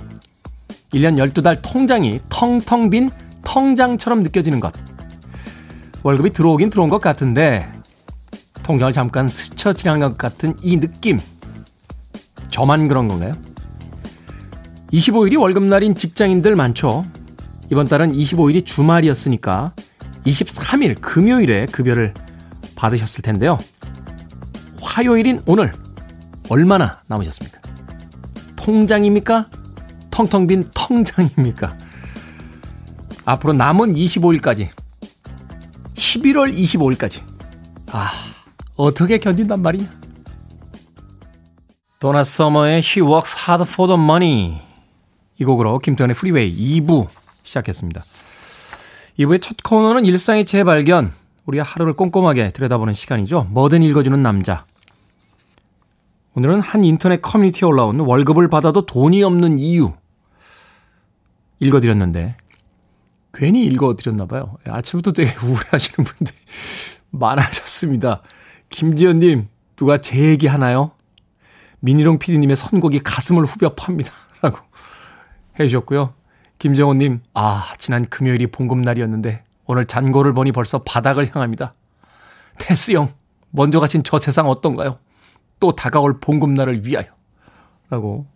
[0.92, 3.12] 1년 12달 통장이 텅텅 빈
[3.44, 4.87] 통장처럼 느껴지는 것.
[6.08, 7.70] 월급이 들어오긴 들어온 것 같은데
[8.62, 11.20] 통장을 잠깐 스쳐 지나간 것 같은 이 느낌.
[12.48, 13.34] 저만 그런 건가요?
[14.90, 17.04] 25일이 월급날인 직장인들 많죠.
[17.70, 19.74] 이번 달은 25일이 주말이었으니까
[20.24, 22.14] 23일 금요일에 급여를
[22.74, 23.58] 받으셨을 텐데요.
[24.80, 25.74] 화요일인 오늘
[26.48, 27.60] 얼마나 남으셨습니까?
[28.56, 29.50] 통장입니까?
[30.10, 31.76] 텅텅 빈 통장입니까?
[33.26, 34.70] 앞으로 남은 25일까지
[35.98, 37.22] 11월 25일까지.
[37.90, 38.10] 아,
[38.76, 39.98] 어떻게 견딘단 말이냐?
[41.98, 44.60] 도나 서머의 She Works Hard for the Money.
[45.38, 47.08] 이 곡으로 김태훈의 프리웨이 2부
[47.42, 48.04] 시작했습니다.
[49.18, 51.12] 2부의 첫 코너는 일상의 재발견.
[51.46, 53.48] 우리가 하루를 꼼꼼하게 들여다보는 시간이죠.
[53.50, 54.66] 뭐든 읽어주는 남자.
[56.34, 59.92] 오늘은 한 인터넷 커뮤니티에 올라온 월급을 받아도 돈이 없는 이유.
[61.58, 62.36] 읽어드렸는데
[63.38, 64.56] 괜히 읽어드렸나 봐요.
[64.66, 66.36] 아침부터 되게 우울해하시는 분들이
[67.10, 68.22] 많아졌습니다.
[68.68, 70.90] 김지연님, 누가 제 얘기 하나요?
[71.78, 74.12] 민희롱 PD님의 선곡이 가슴을 후벼 팝니다.
[74.42, 74.58] 라고
[75.58, 76.14] 해주셨고요.
[76.58, 81.74] 김정호님, 아, 지난 금요일이 봉급날이었는데 오늘 잔고를 보니 벌써 바닥을 향합니다.
[82.58, 83.12] 테스 형,
[83.50, 84.98] 먼저 가신 저 세상 어떤가요?
[85.60, 87.06] 또 다가올 봉급날을 위하여.
[87.88, 88.26] 라고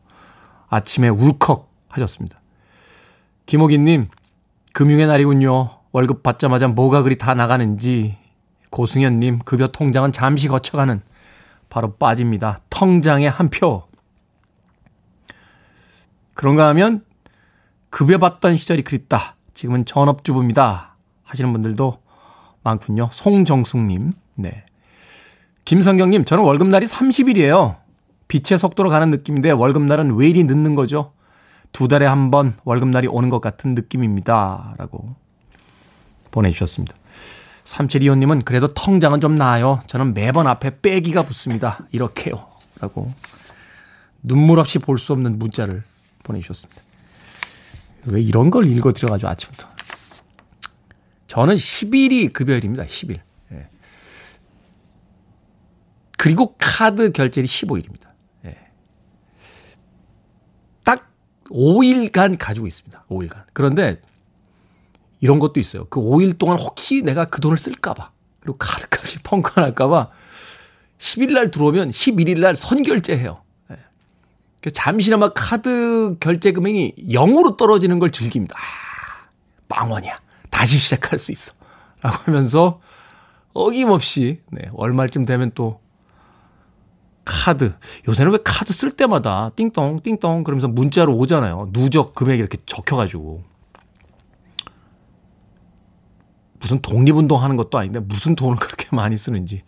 [0.69, 2.41] 아침에 울컥 하셨습니다.
[3.47, 4.07] 김호기님,
[4.72, 5.78] 금융의 날이군요.
[5.92, 8.16] 월급 받자마자 뭐가 그리 다 나가는지.
[8.70, 11.02] 고승현님, 급여 통장은 잠시 거쳐가는
[11.68, 12.61] 바로 빠집니다.
[12.70, 13.82] 통장에 한 표.
[16.35, 17.04] 그런가 하면
[17.90, 19.37] 급여 받던 시절이 그립다.
[19.52, 20.96] 지금은 전업주부입니다.
[21.24, 21.98] 하시는 분들도
[22.62, 23.11] 많군요.
[23.12, 24.64] 송정숙님, 네.
[25.64, 27.76] 김성경님, 저는 월급날이 30일이에요.
[28.28, 31.12] 빛의 속도로 가는 느낌인데 월급날은 왜 이리 늦는 거죠?
[31.72, 34.74] 두 달에 한 번 월급날이 오는 것 같은 느낌입니다.
[34.78, 35.14] 라고
[36.30, 36.94] 보내주셨습니다.
[37.64, 39.80] 3725님은 그래도 통장은 좀 나아요.
[39.87, 41.87] 저는 매번 앞에 빼기가 붙습니다.
[41.92, 42.48] 이렇게요.
[42.80, 43.12] 라고
[44.22, 45.82] 눈물 없이 볼 수 없는 문자를
[46.24, 46.82] 보내주셨습니다.
[48.06, 49.68] 왜 이런 걸 읽어드려가지고 아침부터.
[51.28, 52.85] 저는 10일이 급여일입니다.
[52.85, 53.20] 10일.
[53.52, 53.68] 예.
[56.18, 58.08] 그리고 카드 결제일이 15일입니다.
[58.46, 58.58] 예.
[60.85, 61.11] 딱
[61.53, 63.05] 5일간 가지고 있습니다.
[63.11, 63.45] 5일간.
[63.53, 64.01] 그런데
[65.21, 65.87] 이런 것도 있어요.
[65.87, 68.11] 그 5일 동안 혹시 내가 그 돈을 쓸까봐.
[68.41, 70.11] 그리고 카드값이 펑크 날까봐
[70.99, 73.43] 10일 날 들어오면 11일 날 선결제해요.
[74.62, 78.55] 그 잠시나마 카드 결제 금액이 0으로 떨어지는 걸 즐깁니다.
[78.57, 79.29] 아,
[79.69, 80.17] 빵원이야.
[80.51, 81.53] 다시 시작할 수 있어.
[82.01, 82.81] 라고 하면서
[83.55, 85.81] 어김없이 네, 월말쯤 되면 또
[87.24, 87.74] 카드.
[88.08, 91.70] 요새는 왜 카드 쓸 때마다 띵동, 띵동 그러면서 문자로 오잖아요.
[91.72, 93.44] 누적 금액이 이렇게 적혀가지고.
[96.58, 99.62] 무슨 독립운동 하는 것도 아닌데 무슨 돈을 그렇게 많이 쓰는지.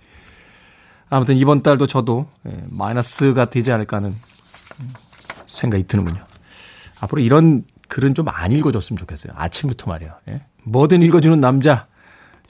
[1.10, 4.16] 아무튼 이번 달도 저도 예, 마이너스가 되지 않을까 하는
[5.46, 6.24] 생각이 드는군요.
[7.00, 9.32] 앞으로 이런 글은 좀 안 읽어줬으면 좋겠어요.
[9.36, 10.14] 아침부터 말이에요.
[10.28, 10.46] 예?
[10.64, 11.86] 뭐든 읽어주는 남자.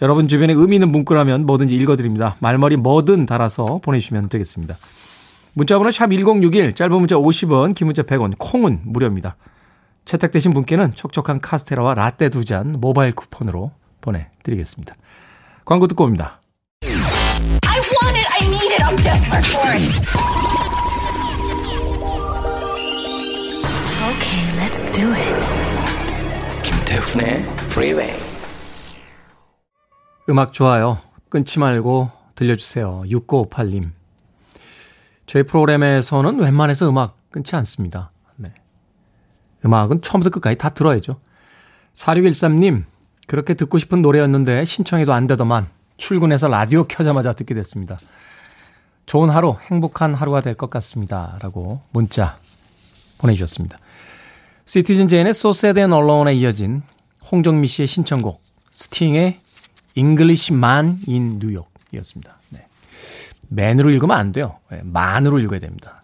[0.02, 2.36] 여러분 주변에 의미 있는 문구라면 뭐든지 읽어드립니다.
[2.40, 4.76] 말머리 뭐든 달아서 보내주시면 되겠습니다.
[5.54, 9.36] 문자번호 샵 1061, 짧은 문자 50원, 긴 문자 100원, 콩은 무료입니다.
[10.04, 14.94] 채택되신 분께는 촉촉한 카스테라와 라떼 두 잔 모바일 쿠폰으로 보내드리겠습니다.
[15.64, 16.40] 광고 듣고 옵니다.
[16.82, 19.84] I want it, I need it, I'm desperate for it.
[24.10, 25.34] Okay, let's do it.
[26.62, 28.33] 김태훈의 Freeway.
[30.28, 30.98] 음악 좋아요.
[31.28, 33.04] 끊지 말고 들려주세요.
[33.06, 33.90] 6958님.
[35.26, 38.10] 저희 프로그램에서는 웬만해서 음악 끊지 않습니다.
[38.36, 38.52] 네.
[39.64, 41.20] 음악은 처음부터 끝까지 다 들어야죠.
[41.94, 42.84] 4613님,
[43.26, 47.98] 그렇게 듣고 싶은 노래였는데 신청해도 안 되더만 출근해서 라디오 켜자마자 듣게 됐습니다.
[49.06, 51.38] 좋은 하루, 행복한 하루가 될 것 같습니다.
[51.40, 52.38] 라고 문자
[53.18, 53.78] 보내주셨습니다.
[54.66, 56.82] 시티즌 제인의 Sad and Alone에 이어진
[57.30, 59.40] 홍정미 씨의 신청곡 스팅의
[59.96, 62.36] In New York이었습니다.
[62.50, 62.66] 네.
[63.50, 64.58] man으로 읽으면 안 돼요.
[64.70, 66.02] 네, man으로 읽어야 됩니다.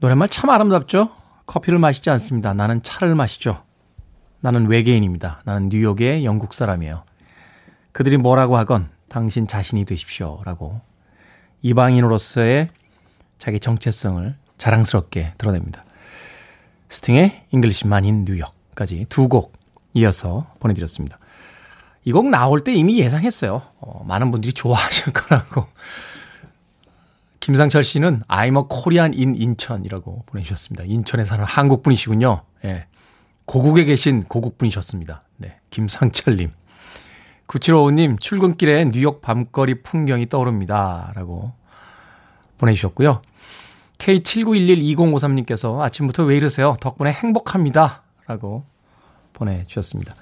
[0.00, 1.10] 노랫말 참 아름답죠?
[1.46, 2.54] 커피를 마시지 않습니다.
[2.54, 3.62] 나는 차를 마시죠.
[4.40, 5.42] 나는 외계인입니다.
[5.44, 7.04] 나는 뉴욕의 영국 사람이에요.
[7.92, 10.40] 그들이 뭐라고 하건 당신 자신이 되십시오.
[10.44, 10.80] 라고
[11.62, 12.70] 이방인으로서의
[13.38, 15.84] 자기 정체성을 자랑스럽게 드러냅니다.
[16.88, 19.52] 스팅의 Englishman in New York까지 두 곡
[19.94, 21.18] 이어서 보내드렸습니다.
[22.04, 23.62] 이 곡 나올 때 이미 예상했어요.
[23.80, 25.66] 어, 많은 분들이 좋아하실 거라고.
[27.40, 30.84] 김상철 씨는 I'm a Korean in 인천이라고 보내주셨습니다.
[30.84, 32.42] 인천에 사는 한국 분이시군요.
[32.64, 32.86] 예.
[33.46, 35.22] 고국에 계신 고국 분이셨습니다.
[35.38, 35.56] 네.
[35.70, 36.50] 김상철님.
[37.48, 41.12] 9755님, 출근길에 뉴욕 밤거리 풍경이 떠오릅니다.
[41.14, 41.52] 라고
[42.58, 43.20] 보내주셨고요.
[43.98, 46.76] K79112053님께서 아침부터 왜 이러세요?
[46.80, 48.02] 덕분에 행복합니다.
[48.26, 48.64] 라고
[49.32, 50.14] 보내주셨습니다.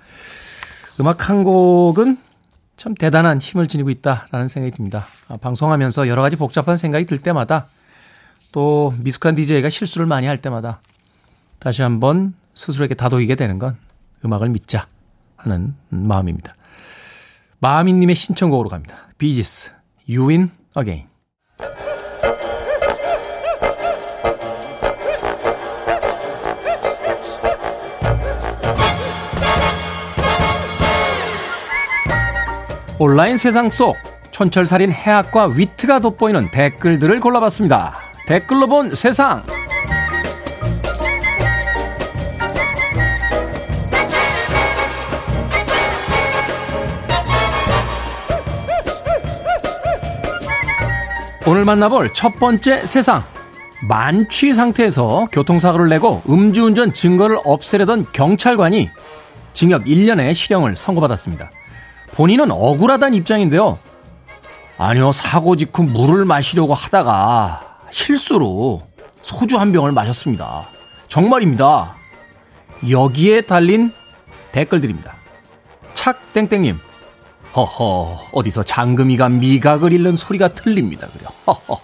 [1.01, 2.19] 음악 한 곡은
[2.77, 5.07] 참 대단한 힘을 지니고 있다라는 생각이 듭니다.
[5.29, 7.69] 아, 방송하면서 여러 가지 복잡한 생각이 들 때마다
[8.53, 10.81] 또 미숙한 DJ가 실수를 많이 할 때마다
[11.59, 13.77] 다시 한번 스스로에게 다독이게 되는 건
[14.25, 14.87] 음악을 믿자
[15.37, 16.55] 하는 마음입니다.
[17.61, 19.09] 마미님의 신청곡으로 갑니다.
[19.19, 19.71] 비지스,
[20.09, 21.90] You Win Again.
[33.03, 33.97] 온라인 세상 속
[34.31, 37.95] 촌철살인 해학과 위트가 돋보이는 댓글들을 골라봤습니다.
[38.27, 39.43] 댓글로 본 세상.
[51.47, 53.25] 오늘 만나볼 첫 번째 세상.
[53.89, 58.91] 만취 상태에서 교통사고를 내고 음주운전 증거를 없애려던 경찰관이
[59.55, 61.51] 징역 1년의 실형을 선고받았습니다.
[62.13, 63.79] 본인은 억울하다는 입장인데요.
[64.79, 68.83] 아니요, 사고 직후 물을 마시려고 하다가 실수로
[69.21, 70.69] 소주 한 병을 마셨습니다.
[71.09, 71.97] 정말입니다.
[72.89, 73.93] 여기에 달린
[74.53, 75.15] 댓글들입니다.
[75.93, 76.79] 착땡땡님,
[77.55, 81.07] 허허, 어디서 장금이가 미각을 잃는 소리가 들립니다.
[81.09, 81.29] 그래요.
[81.47, 81.81] 허허허.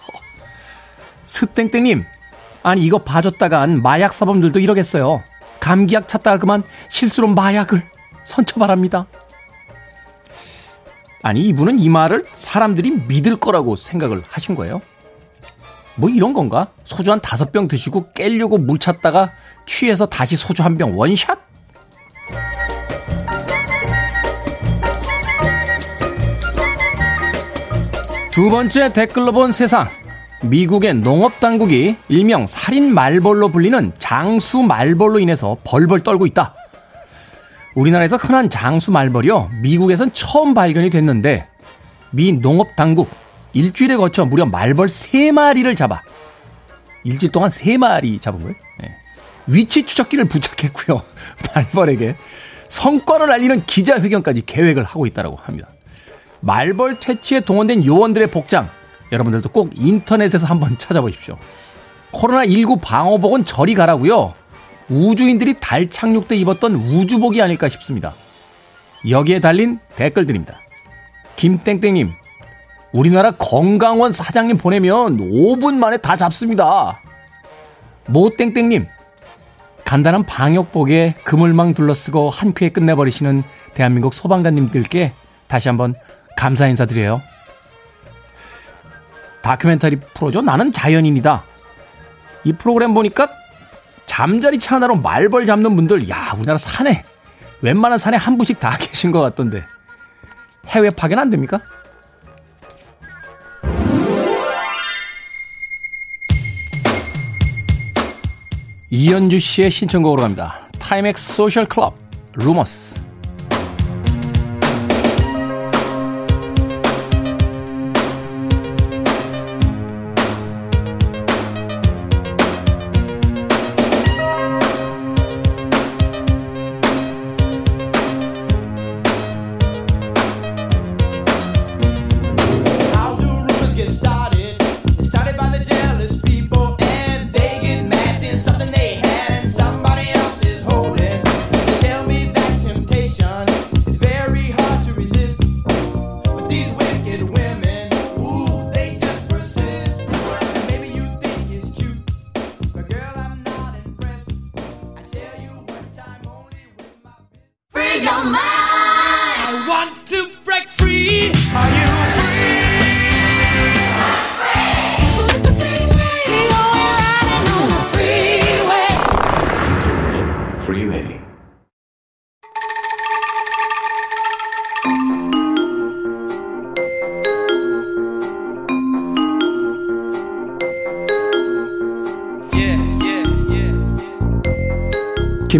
[1.27, 2.03] 스땡땡님,
[2.63, 5.21] 아니 이거 봐줬다간 마약 사범들도 이러겠어요.
[5.59, 7.83] 감기약 찾다가 그만 실수로 마약을
[8.23, 9.05] 선처바랍니다.
[11.23, 14.81] 아니, 이분은 이 말을 사람들이 믿을 거라고 생각을 하신 거예요?
[15.95, 16.67] 뭐 이런 건가?
[16.85, 19.31] 소주 한 다섯 병 드시고 깰려고 물 찾다가
[19.65, 21.39] 취해서 다시 소주 한 병 원샷?
[28.31, 29.87] 두 번째 댓글로 본 세상.
[30.43, 36.53] 미국의 농업 당국이 일명 살인 말벌로 불리는 장수 말벌로 인해서 벌벌 떨고 있다.
[37.77, 39.51] 우리나라에서 흔한 장수 말벌이요.
[39.61, 41.47] 미국에선 처음 발견이 됐는데
[42.11, 43.07] 미 농업 당국
[43.53, 46.01] 일주일에 거쳐 무려 말벌 3마리를 잡아
[47.03, 48.55] 일주일 동안 3마리 잡은 거예요.
[48.79, 48.95] 네.
[49.45, 51.03] 위치 추적기를 부착했고요.
[51.53, 52.15] 말벌에게
[52.67, 55.69] 성과를 알리는 기자회견까지 계획을 하고 있다고 합니다.
[56.39, 58.69] 말벌 퇴치에 동원된 요원들의 복장
[59.11, 61.37] 여러분들도 꼭 인터넷에서 한번 찾아보십시오.
[62.11, 64.33] 코로나19 방호복은 저리 가라고요.
[64.89, 68.13] 우주인들이 달 착륙 때 입었던 우주복이 아닐까 싶습니다.
[69.09, 70.59] 여기에 달린 댓글들입니다.
[71.35, 72.11] 김땡땡님,
[72.91, 76.99] 우리나라 건강원 사장님 보내면 5분 만에 다 잡습니다.
[78.07, 78.87] 모땡땡님,
[79.85, 85.13] 간단한 방역복에 그물망 둘러쓰고 한 큐에 끝내버리시는 대한민국 소방관님들께
[85.47, 85.95] 다시 한번
[86.35, 87.21] 감사 인사드려요.
[89.41, 90.41] 다큐멘터리 프로죠.
[90.41, 91.43] 나는 자연인이다.
[92.43, 93.29] 이 프로그램 보니까
[94.07, 97.03] 잠자리 차 하나로 말벌 잡는 분들, 야, 우리나라 산에,
[97.61, 99.63] 웬만한 산에 한 분씩 다 계신 것 같던데.
[100.65, 101.61] 해외 파견 안 됩니까?
[108.89, 110.61] 이현주 씨의 신청곡으로 갑니다.
[110.79, 111.95] Timex Social Club,
[112.35, 113.06] Rumors.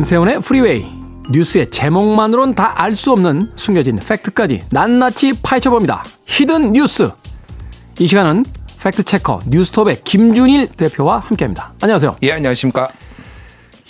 [0.08, 0.86] 김태훈의 프리웨이
[1.32, 6.06] 뉴스의 제목만으론 다 알 수 없는 숨겨진 팩트까지 낱낱이 파헤쳐봅니다.
[6.26, 7.12] Hidden 뉴스
[8.00, 8.46] 이 시간은
[8.82, 11.74] fact checker 뉴스톱의 김준일 대표와 함께합니다.
[11.82, 12.16] 안녕하세요.
[12.24, 12.88] 예, 안녕하십니까.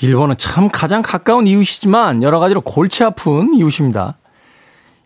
[0.01, 4.17] 일본은 참 가장 가까운 이웃이지만 여러 가지로 골치 아픈 이웃입니다.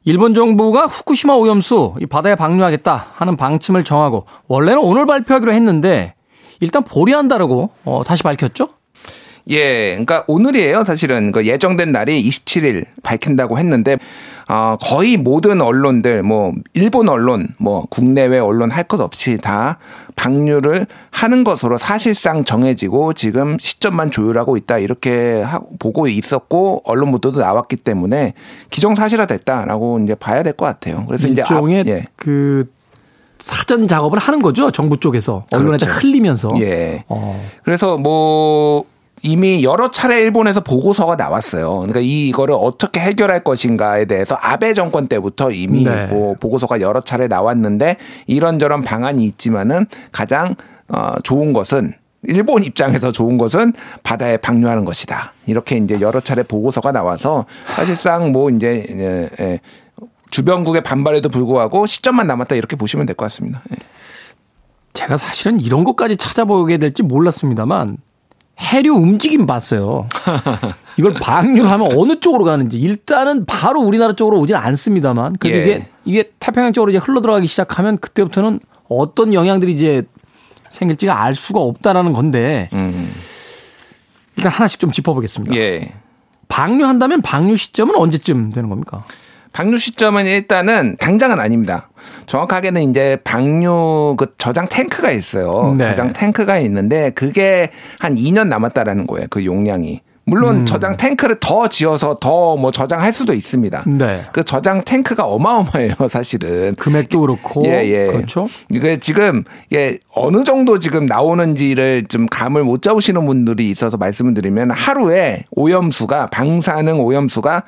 [0.05, 6.14] 일본 정부가 후쿠시마 오염수 바다에 방류하겠다 하는 방침을 정하고 원래는 오늘 발표하기로 했는데
[6.62, 8.70] 일단 보류한다라고 어, 다시 밝혔죠?
[9.50, 10.84] 예, 그러니까 오늘이에요.
[10.86, 13.98] 사실은 그 예정된 날이 27일 밝힌다고 했는데
[14.48, 19.78] 어, 거의 모든 언론들 뭐 일본 언론 뭐 국내외 언론 할 것 없이 다
[20.16, 27.39] 방류를 하는 것으로 사실상 정해지고 지금 시점만 조율하고 있다 이렇게 하, 보고 있었고 언론 보도도
[27.39, 28.34] 나왔기 때문에
[28.70, 31.06] 기정사실화 됐다라고 이제 봐야 될 것 같아요.
[31.08, 32.06] 그래서 이제 일종의 예.
[32.18, 32.70] 그
[33.39, 36.00] 사전 작업을 하는 거죠 정부 쪽에서 언론에다 그렇죠.
[36.08, 36.52] 흘리면서.
[36.60, 37.04] 예.
[37.08, 37.42] 어.
[37.64, 38.84] 그래서 뭐
[39.24, 41.76] 이미 여러 차례 일본에서 보고서가 나왔어요.
[41.78, 46.08] 그러니까 이거를 어떻게 해결할 것인가에 대해서 아베 정권 때부터 이미 네.
[46.08, 47.98] 뭐 보고서가 여러 차례 나왔는데
[48.28, 50.56] 이런저런 방안이 있지만은 가장
[50.90, 51.94] 어 좋은 것은
[52.24, 55.34] 일본 입장에서 좋은 것은 바다에 방류하는 것이다.
[55.48, 57.46] 이렇게 이제 여러 차례 보고서가 나와서
[57.76, 59.60] 사실상 뭐 이제 예, 예,
[60.30, 63.62] 주변국의 반발에도 불구하고 시점만 남았다 이렇게 보시면 될 것 같습니다.
[63.72, 63.76] 예.
[64.94, 67.98] 제가 사실은 이런 것까지 찾아보게 될지 몰랐습니다만
[68.62, 70.07] 해류 움직임 봤어요.
[70.97, 75.64] 이걸 방류를 하면 어느 쪽으로 가는지 일단은 바로 우리나라 쪽으로 오진 않습니다만 그래도 예.
[75.64, 80.03] 이게 이게 태평양 쪽으로 이제 흘러 들어가기 시작하면 그때부터는 어떤 영향들이 이제
[80.70, 83.12] 생길지가 알 수가 없다라는 건데 음.
[84.38, 85.55] 일단 하나씩 좀 짚어보겠습니다.
[85.55, 85.93] 예.
[86.47, 89.03] 방류한다면 방류 시점은 언제쯤 되는 겁니까?
[89.54, 91.89] 방류 시점은 일단은 당장은 아닙니다.
[92.26, 95.76] 정확하게는 이제 방류 그 저장 탱크가 있어요.
[95.78, 95.84] 네.
[95.84, 99.28] 저장 탱크가 있는데 그게 한 2년 남았다라는 거예요.
[99.30, 100.02] 그 용량이.
[100.24, 100.66] 물론 음.
[100.66, 103.84] 저장 탱크를 더 지어서 더 뭐 저장할 수도 있습니다.
[103.88, 104.22] 네.
[104.32, 106.76] 그 저장 탱크가 어마어마해요, 사실은.
[106.76, 107.66] 금액도 그렇고.
[107.66, 108.08] 예, 예.
[108.08, 108.47] 그렇죠.
[108.70, 109.43] 이게 지금
[109.74, 116.28] 예, 어느 정도 지금 나오는지를 좀 감을 못 잡으시는 분들이 있어서 말씀을 드리면 하루에 오염수가
[116.28, 117.64] 방사능 오염수가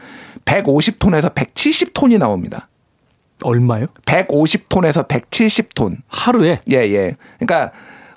[0.46, 2.68] 150톤에서 170톤이 나옵니다.
[3.44, 3.86] 얼마요?
[4.06, 5.98] 150톤에서 170톤.
[6.08, 6.60] 하루에?
[6.72, 7.16] 예, 예.
[7.40, 7.72] 그러니까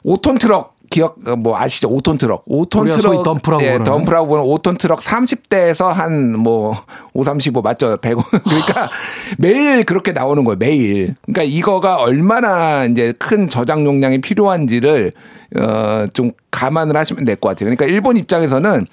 [0.04, 1.90] 5톤 트럭 기억 뭐 아시죠?
[1.90, 2.44] 5톤 트럭.
[2.46, 6.74] 5톤 트럭 덤프라고 예, 덤프라고 보는 5톤 트럭 30대에서 한 뭐
[7.12, 7.96] 5, 35 맞죠?
[7.96, 8.24] 100원.
[8.44, 8.88] 그러니까
[9.38, 10.56] 매일 그렇게 나오는 거예요.
[10.58, 11.16] 매일.
[11.22, 15.12] 그러니까 이거가 얼마나 이제 큰 저장 용량이 필요한지를
[15.56, 17.66] 어좀 감안을 하시면 될 것 같아요.
[17.66, 18.86] 그러니까 일본 입장에서는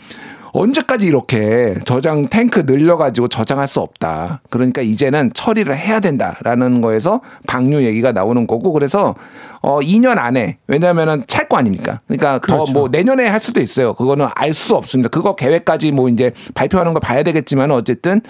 [0.54, 4.42] 언제까지 이렇게 저장 탱크 늘려가지고 저장할 수 없다.
[4.50, 9.16] 그러니까 이제는 처리를 해야 된다라는 거에서 방류 얘기가 나오는 거고 그래서
[9.62, 12.00] 어 2년 안에 왜냐하면은 찰 거 아닙니까?
[12.08, 12.72] 그러니까 그렇죠.
[12.72, 13.94] 더뭐 내년에 할 수도 있어요.
[13.96, 15.10] 그거는 알 수 없습니다.
[15.10, 18.22] 그거 계획까지 뭐 이제 발표하는 걸 봐야 되겠지만 어쨌든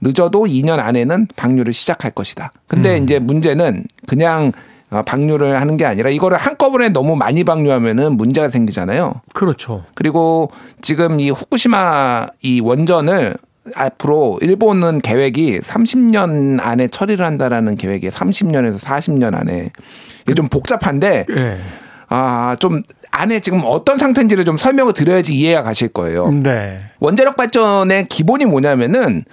[0.00, 2.52] 늦어도 2년 안에는 방류를 시작할 것이다.
[2.66, 3.04] 근데 음.
[3.04, 4.52] 이제 문제는 그냥 어,
[4.90, 9.20] 방류를 하는 게 아니라 이거를 한꺼번에 너무 많이 방류하면은 문제가 생기잖아요.
[9.34, 9.84] 그렇죠.
[9.94, 13.36] 그리고 지금 이 후쿠시마 이 원전을
[13.74, 19.72] 앞으로 일본은 계획이 30년 안에 처리를 한다라는 계획이 30년에서 40년 안에
[20.22, 21.58] 이게 좀 복잡한데 네.
[22.08, 26.30] 아좀 안에 지금 어떤 상태인지를 좀 설명을 드려야지 이해가 가실 거예요.
[26.30, 26.78] 네.
[27.00, 29.24] 원자력 발전의 기본이 뭐냐면은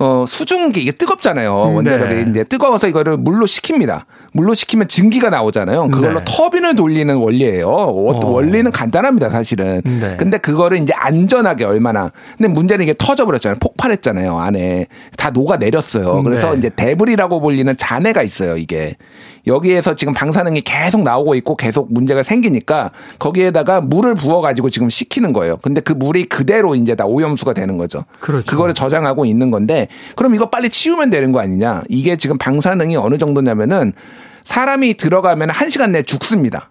[0.00, 1.52] 어, 수증기 이게 뜨겁잖아요.
[1.74, 2.30] 원자력이 네.
[2.30, 4.06] 이제 뜨거워서 이거를 물로 식힙니다.
[4.32, 5.88] 물로 식히면 증기가 나오잖아요.
[5.88, 6.24] 그걸로 네.
[6.26, 7.68] 터빈을 돌리는 원리예요.
[7.68, 8.26] 어.
[8.26, 9.82] 원리는 간단합니다, 사실은.
[9.84, 10.14] 네.
[10.16, 12.12] 근데 그거를 이제 안전하게 얼마나.
[12.36, 13.56] 근데 문제는 이게 터져 버렸잖아요.
[13.60, 14.86] 폭발했잖아요, 안에.
[15.16, 16.22] 다 녹아 내렸어요.
[16.22, 16.58] 그래서 네.
[16.58, 18.96] 이제 데브리라고 불리는 잔해가 있어요, 이게.
[19.48, 25.32] 여기에서 지금 방사능이 계속 나오고 있고 계속 문제가 생기니까 거기에다가 물을 부어 가지고 지금 식히는
[25.32, 25.56] 거예요.
[25.62, 28.04] 근데 그 물이 그대로 이제 다 오염수가 되는 거죠.
[28.20, 28.44] 그렇죠.
[28.44, 31.82] 그거를 저장하고 있는 건데 그럼 이거 빨리 치우면 되는 거 아니냐.
[31.88, 33.92] 이게 지금 방사능이 어느 정도냐면은
[34.44, 36.70] 사람이 들어가면 한 시간 내에 죽습니다.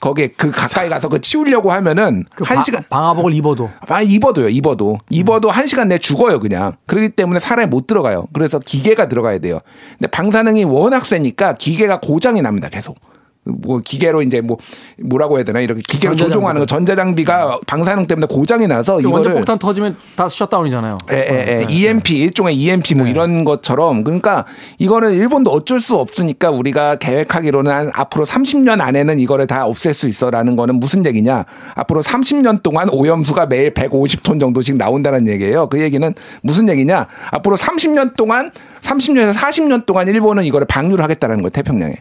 [0.00, 3.70] 거기에 그 가까이 가서 그 치우려고 하면은 그한 시간 방화복을 입어도.
[3.88, 4.98] 아 입어도요 입어도.
[5.08, 6.72] 입어도 한 시간 내에 죽어요 그냥.
[6.86, 8.26] 그렇기 때문에 사람이 못 들어가요.
[8.34, 9.60] 그래서 기계가 들어가야 돼요.
[9.96, 12.98] 근데 방사능이 워낙 세니까 기계가 고장이 납니다 계속
[13.44, 14.56] 뭐 기계로 이제 뭐
[15.02, 19.96] 뭐라고 해야 되나 이렇게 기계로 조종하는 거 전자장비가 방사능 때문에 고장이 나서 이거를 폭탄 터지면
[20.16, 20.98] 다 셧다운이잖아요.
[21.12, 21.64] 예, 예, 예.
[21.64, 21.66] 네.
[21.68, 23.10] EMP 일종의 EMP 뭐 네.
[23.10, 24.46] 이런 것처럼 그러니까
[24.78, 30.08] 이거는 일본도 어쩔 수 없으니까 우리가 계획하기로는 한 앞으로 30년 안에는 이거를 다 없앨 수
[30.08, 31.44] 있어라는 거는 무슨 얘기냐?
[31.74, 35.68] 앞으로 30년 동안 오염수가 매일 150톤 정도씩 나온다는 얘기예요.
[35.68, 37.06] 그 얘기는 무슨 얘기냐?
[37.30, 41.94] 앞으로 30년 동안 30년에서 40년 동안 일본은 이거를 방류를 하겠다는 거예요 태평양에.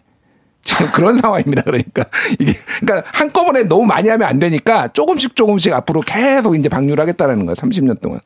[0.63, 1.63] 지금 그런 상황입니다.
[1.63, 2.05] 그러니까
[2.39, 7.45] 이게 그러니까 한꺼번에 너무 많이 하면 안 되니까 조금씩 조금씩 앞으로 계속 이제 방류를 하겠다라는
[7.45, 7.55] 거예요.
[7.55, 8.19] 30년 동안.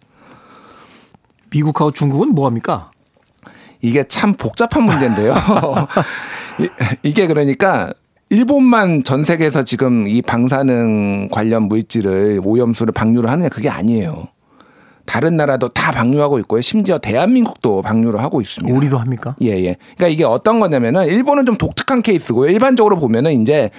[1.49, 2.91] 미국하고 중국은 뭐 합니까?
[3.81, 5.35] 이게 참 복잡한 문제인데요.
[7.03, 7.91] 이게 그러니까
[8.29, 14.27] 일본만 전 세계에서 지금 이 방사능 관련 물질을 오염수를 방류를 하느냐 그게 아니에요.
[15.07, 16.61] 다른 나라도 다 방류하고 있고요.
[16.61, 18.77] 심지어 대한민국도 방류를 하고 있습니다.
[18.77, 19.35] 우리도 합니까?
[19.41, 19.77] 예, 예.
[19.95, 22.51] 그러니까 이게 어떤 거냐면은 일본은 좀 독특한 케이스고요.
[22.51, 23.71] 일반적으로 보면은 이제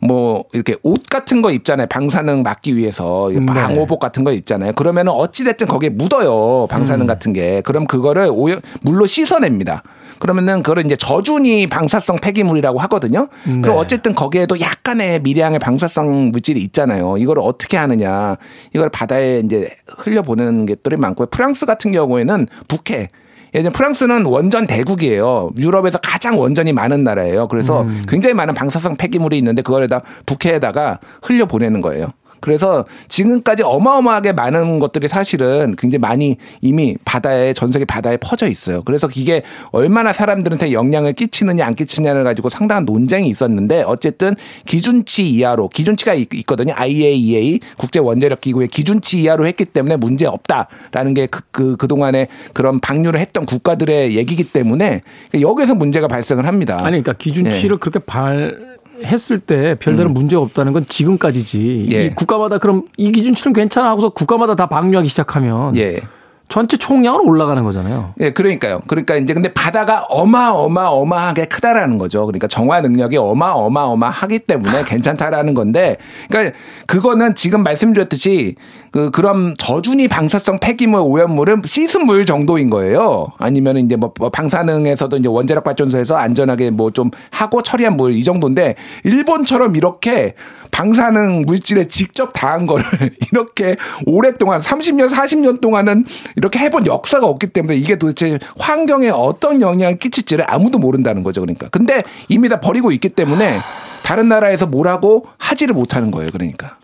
[0.00, 1.86] 뭐 이렇게 옷 같은 거 입잖아요.
[1.88, 3.44] 방사능 막기 위해서 네.
[3.44, 4.72] 방호복 같은 거 입잖아요.
[4.72, 6.66] 그러면은 어찌 됐든 거기에 묻어요.
[6.68, 7.06] 방사능 음.
[7.06, 7.60] 같은 게.
[7.62, 9.82] 그럼 그거를 오염 물로 씻어냅니다.
[10.18, 13.28] 그러면은 그걸 이제 저준이 방사성 폐기물이라고 하거든요.
[13.46, 13.60] 네.
[13.60, 17.16] 그럼 어쨌든 거기에도 약간의 미량의 방사성 물질이 있잖아요.
[17.18, 18.36] 이걸 어떻게 하느냐.
[18.74, 19.68] 이걸 바다에 이제
[19.98, 21.26] 흘려 보내는 것들이 많고요.
[21.30, 23.08] 프랑스 같은 경우에는 북해
[23.54, 25.50] 예전 프랑스는 원전 대국이에요.
[25.58, 27.48] 유럽에서 가장 원전이 많은 나라예요.
[27.48, 28.04] 그래서 음.
[28.08, 32.08] 굉장히 많은 방사성 폐기물이 있는데 그걸에다 북해에다가 흘려 보내는 거예요.
[32.40, 38.82] 그래서 지금까지 어마어마하게 많은 것들이 사실은 굉장히 많이 이미 바다에 전 세계 바다에 퍼져 있어요.
[38.82, 44.34] 그래서 이게 얼마나 사람들한테 영향을 끼치느냐 안 끼치냐를 가지고 상당한 논쟁이 있었는데 어쨌든
[44.66, 46.74] 기준치 이하로 기준치가 있거든요.
[46.76, 53.20] IAEA 국제 원자력 기구의 기준치 이하로 했기 때문에 문제 없다라는 게그 그, 그동안에 그런 방류를
[53.20, 55.02] 했던 국가들의 얘기기 때문에
[55.40, 56.74] 여기서 문제가 발생을 합니다.
[56.80, 57.80] 아니 그러니까 기준치를 네.
[57.80, 60.14] 그렇게 발 했을 때 별다른 음.
[60.14, 61.88] 문제가 없다는 건 지금까지지.
[61.92, 62.04] 예.
[62.06, 66.00] 이 국가마다 그럼 이 기준치는 괜찮아 하고서 국가마다 다 방류하기 시작하면 예.
[66.48, 68.14] 전체 총량은 올라가는 거잖아요.
[68.20, 68.80] 예, 그러니까요.
[68.86, 72.24] 그러니까 이제 근데 바다가 어마어마어마하게 크다라는 거죠.
[72.24, 75.98] 그러니까 정화 능력이 어마어마어마하기 때문에 괜찮다라는 건데,
[76.30, 78.54] 그러니까 그거는 지금 말씀드렸듯이
[78.90, 83.28] 그 그런 저준위 방사성 폐기물 오염물은 씻은 물 정도인 거예요.
[83.38, 88.74] 아니면 이제 뭐 방사능에서도 이제 원자력 발전소에서 안전하게 뭐 좀 하고 처리한 물 이 정도인데
[89.04, 90.34] 일본처럼 이렇게
[90.70, 92.84] 방사능 물질에 직접 당한 거를
[93.30, 93.76] 이렇게
[94.06, 96.04] 오랫동안 30년 40년 동안은
[96.36, 101.42] 이렇게 해본 역사가 없기 때문에 이게 도대체 환경에 어떤 영향을 끼칠지를 아무도 모른다는 거죠.
[101.42, 101.68] 그러니까.
[101.68, 103.58] 근데 이미 다 버리고 있기 때문에
[104.02, 106.30] 다른 나라에서 뭐라고 하지를 못하는 거예요.
[106.32, 106.77] 그러니까.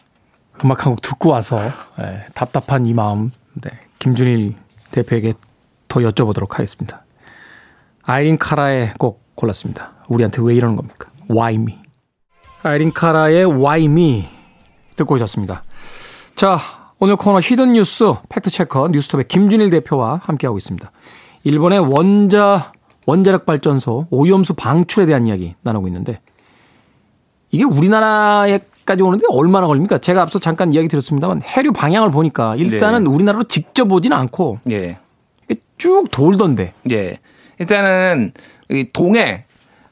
[0.65, 1.61] 음악 한 곡 듣고 와서
[1.99, 4.55] 네, 답답한 이 마음 네, 김준일
[4.93, 5.35] 대표에게
[5.89, 7.05] 더 여쭤보도록 하겠습니다.
[8.03, 9.93] 아이린 카라의 곡 골랐습니다.
[10.09, 11.11] 우리한테 왜 이러는 겁니까?
[11.31, 11.79] Why me?
[12.63, 14.29] 아이린 카라의 Why me
[14.97, 15.63] 듣고 오셨습니다.
[16.35, 16.57] 자,
[16.99, 20.91] 오늘 코너 hidden 뉴스 fact checker 뉴스톱의 김준일 대표와 함께하고 있습니다.
[21.45, 22.73] 일본의 원자
[23.07, 26.21] 원자력 발전소 오염수 방출에 대한 이야기 나누고 있는데
[27.51, 29.99] 이게 우리나라에 까지 오는데 얼마나 걸립니까?
[29.99, 33.11] 제가 앞서 잠깐 이야기 드렸습니다만 해류 방향을 보니까 일단은 네.
[33.11, 34.99] 우리나라로 직접 오지는 않고 네.
[35.79, 36.73] 쭉 돌던데.
[36.91, 37.19] 예.
[37.59, 38.33] 일단은
[38.71, 39.45] 이 동해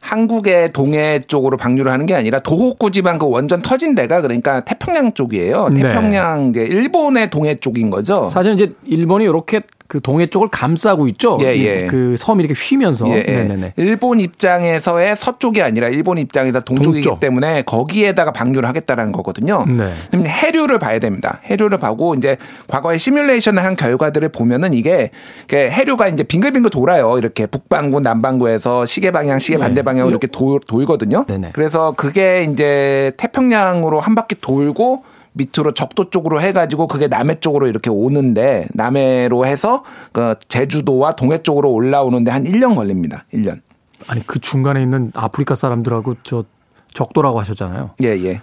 [0.03, 5.15] 한국의 동해 쪽으로 방류를 하는 게 아니라 도호쿠 지방 그 원전 터진 데가 그러니까 태평양
[5.15, 5.69] 쪽이에요.
[5.73, 5.83] 네.
[5.83, 6.65] 태평양 네.
[6.65, 8.29] 이제 일본의 동해 쪽인 거죠.
[8.29, 11.39] 사실 이제 일본이 이렇게 그 동해 쪽을 감싸고 있죠.
[11.43, 11.87] 예, 예.
[11.87, 13.07] 그 섬이 이렇게 휘면서.
[13.11, 13.37] 예, 예.
[13.37, 13.75] 네네네.
[13.77, 17.21] 일본 입장에서의 서쪽이 아니라 일본 입장에서 동쪽이기 동쪽.
[17.21, 19.67] 때문에 거기에다가 방류를 하겠다라는 거거든요.
[19.69, 19.93] 네.
[20.11, 21.41] 그럼 해류를 봐야 됩니다.
[21.45, 22.39] 해류를 보고 이제
[22.69, 25.11] 과거에 시뮬레이션을 한 결과들을 보면은 이게
[25.53, 27.19] 해류가 이제 빙글빙글 돌아요.
[27.19, 29.61] 이렇게 북반구 남반구에서 시계 방향 시계 네.
[29.61, 31.25] 반대 방향 으로 이렇게 돌, 돌거든요.
[31.27, 31.51] 네네.
[31.53, 37.91] 그래서 그게 이제 태평양으로 한 바퀴 돌고 밑으로 적도 쪽으로 해가지고 그게 남해 쪽으로 이렇게
[37.91, 43.25] 오는데 남해로 해서 그 제주도와 동해 쪽으로 올라오는데 한 1년 걸립니다.
[43.33, 43.61] 1년.
[44.07, 46.45] 아니 그 중간에 있는 아프리카 사람들하고 저
[46.93, 47.91] 적도라고 하셨잖아요.
[48.03, 48.43] 예, 예.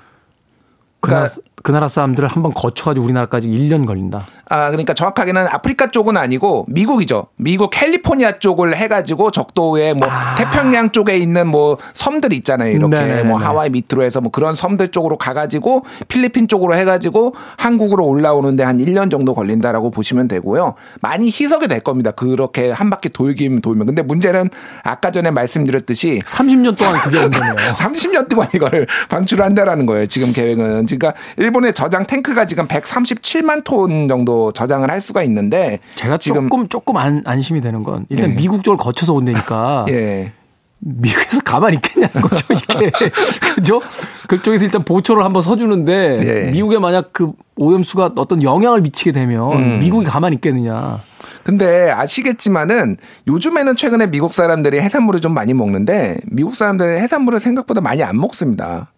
[1.02, 1.34] 그러니까
[1.64, 4.28] 그 나라 사람들을 한번 거쳐가지고 우리나라까지 1년 걸린다.
[4.52, 7.28] 아, 그러니까 정확하게는 아프리카 쪽은 아니고 미국이죠.
[7.36, 10.36] 미국 캘리포니아 쪽을 해가지고 적도에 뭐 아.
[10.36, 12.72] 태평양 쪽에 있는 뭐 섬들 있잖아요.
[12.72, 13.24] 이렇게 네네네.
[13.24, 18.80] 뭐 하와이 밑으로 해서 뭐 그런 섬들 쪽으로 가가지고 필리핀 쪽으로 해가지고 한국으로 올라오는데 한
[18.80, 20.74] 1년 정도 걸린다라고 보시면 되고요.
[21.02, 22.12] 많이 희석이 될 겁니다.
[22.12, 23.86] 그렇게 한 바퀴 돌긴 돌면.
[23.86, 24.50] 근데 문제는
[24.84, 27.74] 아까 전에 말씀드렸듯이 30년 동안 그게 온다네요.
[27.76, 30.08] 30년 동안 이거를 방출한다라는 거예요.
[30.08, 30.88] 지금 계획은.
[30.88, 31.14] 그러니까
[31.50, 36.98] 일본의 저장 탱크가 지금 137만 톤 정도 저장을 할 수가 있는데 제가 지금 조금 조금
[36.98, 38.36] 안, 안심이 되는 건 일단 예.
[38.36, 40.32] 미국 쪽을 거쳐서 온다니까 예.
[40.82, 42.90] 미국에서 가만히 있겠냐는 거죠, 이게.
[43.54, 43.82] 그죠?
[44.30, 46.52] 그쪽에서 일단 보초를 한번 서주는데, 예.
[46.52, 49.80] 미국에 만약 그 오염수가 어떤 영향을 미치게 되면, 음.
[49.80, 51.02] 미국이 가만히 있겠느냐.
[51.44, 52.96] 근데 아시겠지만은
[53.28, 58.94] 요즘에는 최근에 미국 사람들이 해산물을 좀 많이 먹는데, 미국 사람들은 해산물을 생각보다 많이 안 먹습니다.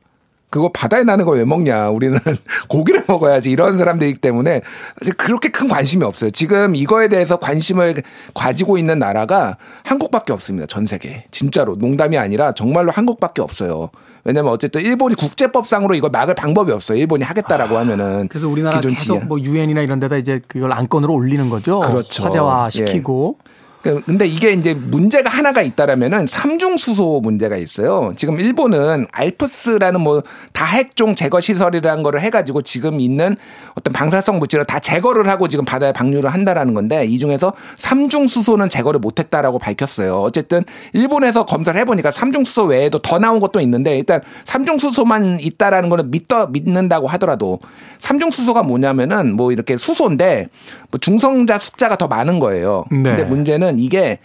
[0.51, 1.89] 그거 바다에 나는 거 왜 먹냐.
[1.89, 2.19] 우리는
[2.67, 3.49] 고기를 먹어야지.
[3.49, 4.61] 이런 사람들이기 때문에
[4.99, 6.29] 사실 그렇게 큰 관심이 없어요.
[6.29, 8.03] 지금 이거에 대해서 관심을
[8.35, 10.67] 가지고 있는 나라가 한국밖에 없습니다.
[10.67, 11.25] 전 세계.
[11.31, 11.75] 진짜로.
[11.77, 13.89] 농담이 아니라 정말로 한국밖에 없어요.
[14.25, 16.97] 왜냐면 어쨌든 일본이 국제법상으로 이걸 막을 방법이 없어요.
[16.99, 18.27] 일본이 하겠다라고 아, 하면은.
[18.27, 21.79] 그래서 우리나라 계속 뭐 유엔이나 이런 데다 이제 그걸 안건으로 올리는 거죠.
[21.79, 22.25] 그렇죠.
[22.25, 23.37] 화제화 시키고.
[23.47, 23.50] 예.
[23.81, 28.13] 그, 근데 이게 이제 문제가 하나가 있다라면은 삼중 수소 문제가 있어요.
[28.15, 30.21] 지금 일본은 알프스라는 뭐
[30.53, 33.35] 다핵종 제거 시설이라는 거를 해가지고 지금 있는
[33.75, 38.69] 어떤 방사성 물질을 다 제거를 하고 지금 바다에 방류를 한다라는 건데 이 중에서 삼중 수소는
[38.69, 40.21] 제거를 못했다라고 밝혔어요.
[40.21, 40.63] 어쨌든
[40.93, 46.11] 일본에서 검사를 해보니까 삼중 수소 외에도 더 나온 것도 있는데 일단 삼중 수소만 있다라는 거는
[46.11, 47.59] 믿더 믿는다고 하더라도
[47.99, 50.49] 삼중 수소가 뭐냐면은 뭐 이렇게 수소인데
[50.91, 52.85] 뭐 중성자 숫자가 더 많은 거예요.
[52.91, 53.03] 네.
[53.03, 54.19] 근데 문제는 이게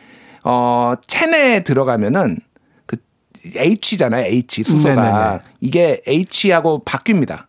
[0.45, 2.39] 어 체내에 들어가면은
[2.87, 2.97] 그
[3.57, 4.27] H잖아요.
[4.27, 5.39] H 수소가 네네네.
[5.61, 7.47] 이게 H하고 바뀝니다.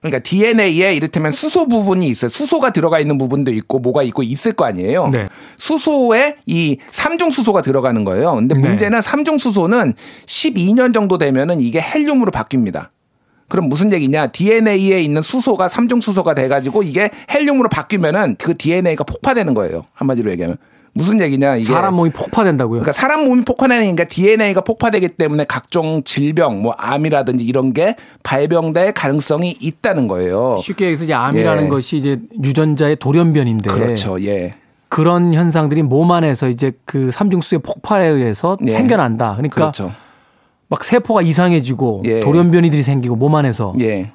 [0.00, 2.30] 그러니까 DNA에 이를테면 수소 부분이 있어요.
[2.30, 5.08] 수소가 들어가 있는 부분도 있고 뭐가 있고 있을 거 아니에요.
[5.08, 5.28] 네.
[5.58, 8.34] 수소에 이 삼중 수소가 들어가는 거예요.
[8.36, 8.60] 근데 네.
[8.60, 12.88] 문제는 삼중 수소는 12년 정도 되면은 이게 헬륨으로 바뀝니다.
[13.48, 14.28] 그럼 무슨 얘기냐?
[14.28, 19.84] DNA에 있는 수소가 삼중 수소가 돼 가지고 이게 헬륨으로 바뀌면은 그 DNA가 폭파되는 거예요.
[19.92, 20.56] 한마디로 얘기하면.
[20.92, 22.80] 무슨 얘기냐 이게 사람 몸이 폭파된다고요?
[22.80, 29.56] 그러니까 사람 몸이 폭파되니까 DNA가 폭파되기 때문에 각종 질병, 뭐 암이라든지 이런 게 발병될 가능성이
[29.60, 30.56] 있다는 거예요.
[30.58, 31.68] 쉽게 얘기해서 이제 암이라는 예.
[31.68, 34.20] 것이 이제 유전자의 돌연변인데 그렇죠.
[34.24, 34.54] 예.
[34.88, 38.68] 그런 현상들이 몸 안에서 이제 그 삼중수의 폭발에 의해서 예.
[38.68, 39.34] 생겨난다.
[39.36, 39.92] 그러니까 그렇죠.
[40.68, 42.20] 막 세포가 이상해지고 예.
[42.20, 44.12] 돌연변이들이 생기고 몸 안에서 예.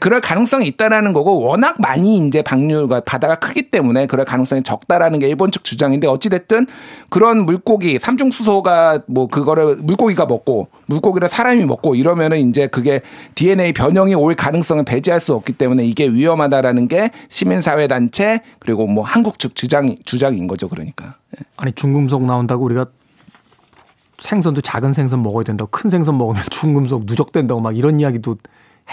[0.00, 5.28] 그럴 가능성이 있다라는 거고 워낙 많이 이제 방류가 바다가 크기 때문에 그럴 가능성이 적다라는 게
[5.28, 6.66] 일본 측 주장인데 어찌 됐든
[7.08, 13.00] 그런 물고기 삼중 수소가 뭐 그거를 물고기가 먹고 물고기를 사람이 먹고 이러면은 이제 그게
[13.34, 19.04] DNA 변형이 올 가능성을 배제할 수 없기 때문에 이게 위험하다라는 게 시민사회 단체 그리고 뭐
[19.04, 21.16] 한국 측 주장 주장인 거죠 그러니까.
[21.36, 21.44] 예.
[21.56, 22.86] 아니 중금속 나온다고 우리가
[24.18, 28.36] 생선도 작은 생선 먹어야 된다고 큰 생선 먹으면 중금속 누적된다고 막 이런 이야기도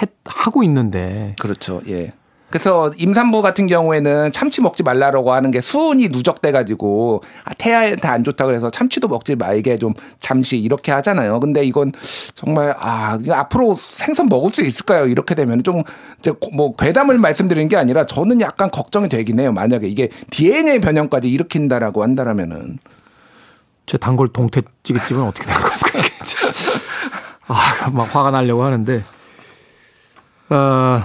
[0.02, 1.36] 해, 하고 있는데.
[1.39, 1.82] 그렇죠.
[1.88, 2.12] 예.
[2.50, 8.24] 그래서 임산부 같은 경우에는 참치 먹지 말라라고 하는 게 수은이 누적돼 가지고 아, 태아한테 안
[8.24, 11.39] 좋다 그래서 참치도 먹지 말게 좀 잠시 이렇게 하잖아요.
[11.39, 11.91] 근데 이건
[12.34, 15.08] 정말 아 앞으로 생선 먹을 수 있을까요?
[15.08, 15.84] 이렇게 되면 좀
[16.20, 19.52] 이제 뭐 괴담을 말씀드리는 게 아니라 저는 약간 걱정이 되긴 해요.
[19.52, 22.78] 만약에 이게 DNA 변형까지 일으킨다라고 한다라면은
[23.86, 25.86] 제 단골 동태찌개집은 어떻게 될 겁니까?
[27.48, 29.04] 아, 막 화가 나려고 하는데
[30.50, 31.04] 어,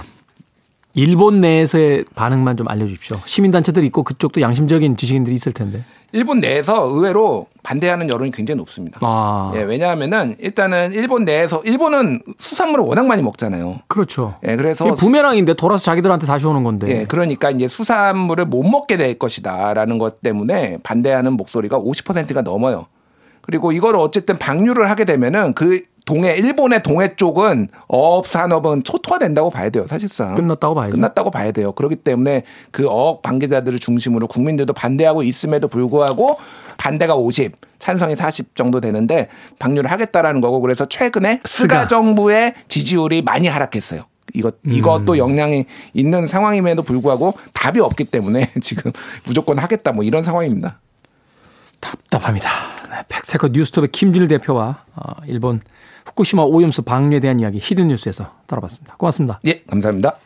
[0.93, 3.19] 일본 내에서의 반응만 좀 알려주십시오.
[3.25, 5.83] 시민단체들 있고 그쪽도 양심적인 지식인들이 있을 텐데.
[6.13, 8.99] 일본 내에서 의외로 반대하는 여론이 굉장히 높습니다.
[9.01, 9.53] 아.
[9.55, 13.79] 예, 왜냐하면은 일단은 일본 내에서 일본은 수산물을 워낙 많이 먹잖아요.
[13.87, 14.35] 그렇죠.
[14.45, 16.87] 예, 그래서 부메랑인데 돌아서 자기들한테 다시 오는 건데.
[16.89, 22.87] 예, 그러니까 이제 수산물을 못 먹게 될 것이다라는 것 때문에 반대하는 목소리가 50%가 넘어요.
[23.41, 29.69] 그리고 이걸 어쨌든 방류를 하게 되면은 그 동해 일본의 동해 쪽은 어업 산업은 초토화된다고 봐야
[29.69, 30.91] 돼요 사실상 끝났다고 봐야죠.
[30.91, 31.71] 끝났다고 봐야 돼요.
[31.73, 36.37] 그렇기 때문에 그 어업 관계자들을 중심으로 국민들도 반대하고 있음에도 불구하고
[36.77, 39.27] 반대가 50, 찬성이 40 정도 되는데
[39.59, 44.03] 방류를 하겠다라는 거고 그래서 최근에 스가, 정부의 지지율이 많이 하락했어요.
[44.33, 45.17] 이것 이것도 음.
[45.17, 48.91] 영향이 있는 상황임에도 불구하고 답이 없기 때문에 지금
[49.25, 50.79] 무조건 하겠다 뭐 이런 상황입니다.
[51.79, 52.49] 답답합니다.
[52.89, 55.59] 네, fact checker 뉴스톱의 김준일 대표와 어, 일본
[56.05, 58.95] 후쿠시마 오염수 방류에 대한 이야기 hidden 뉴스에서 다뤄봤습니다.
[58.97, 59.39] 고맙습니다.
[59.45, 60.17] 예, 감사합니다.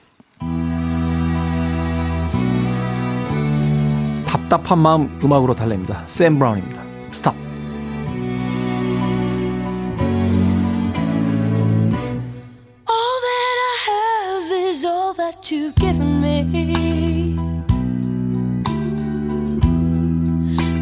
[4.27, 6.03] 답답한 마음 음악으로 달랩니다.
[6.07, 6.83] 샘 브라운입니다.
[7.11, 7.45] 스탑.
[15.51, 17.35] you've given me.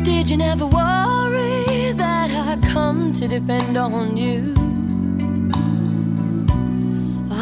[0.04, 4.73] Did you never worry that I come to depend on you?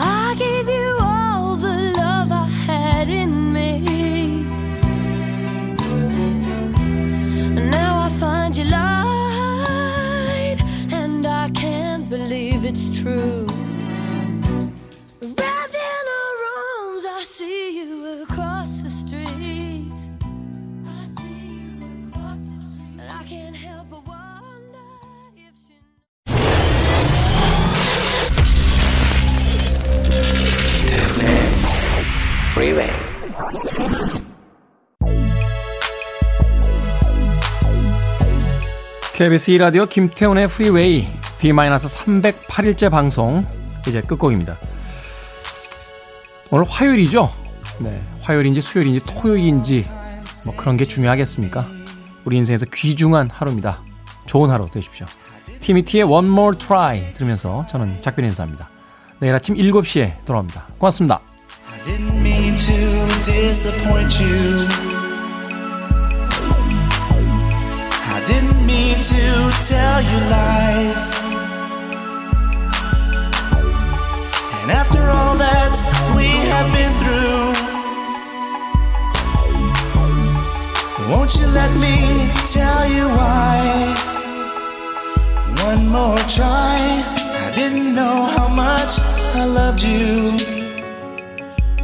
[0.03, 1.10] I gave you
[39.21, 41.07] KBS 2라디오 김태훈의 프리웨이
[41.37, 43.45] D-308일째 방송
[43.87, 44.57] 이제 끝곡입니다.
[46.49, 47.31] 오늘 화요일이죠?
[47.81, 48.01] 네.
[48.21, 49.85] 화요일인지 수요일인지 토요일인지
[50.43, 51.67] 뭐 그런 게 중요하겠습니까?
[52.25, 53.83] 우리 인생에서 귀중한 하루입니다.
[54.25, 55.05] 좋은 하루 되십시오.
[55.59, 58.69] 티미티의 One More Try 들으면서 저는 작별 인사합니다.
[59.19, 60.65] 내일 아침 7시에 돌아옵니다.
[60.79, 61.21] 고맙습니다.
[69.03, 71.03] To tell you lies.
[74.61, 75.73] And after all that
[76.15, 77.49] we have been through,
[81.09, 83.57] won't you let me tell you why?
[85.65, 86.77] One more try.
[87.47, 88.99] I didn't know how much
[89.33, 90.37] I loved you.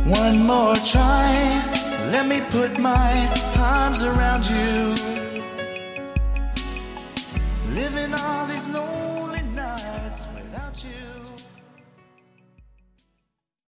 [0.05, 1.33] One more try.
[2.11, 3.11] Let me put my
[3.57, 5.26] arms around you
[7.77, 9.16] living all is known.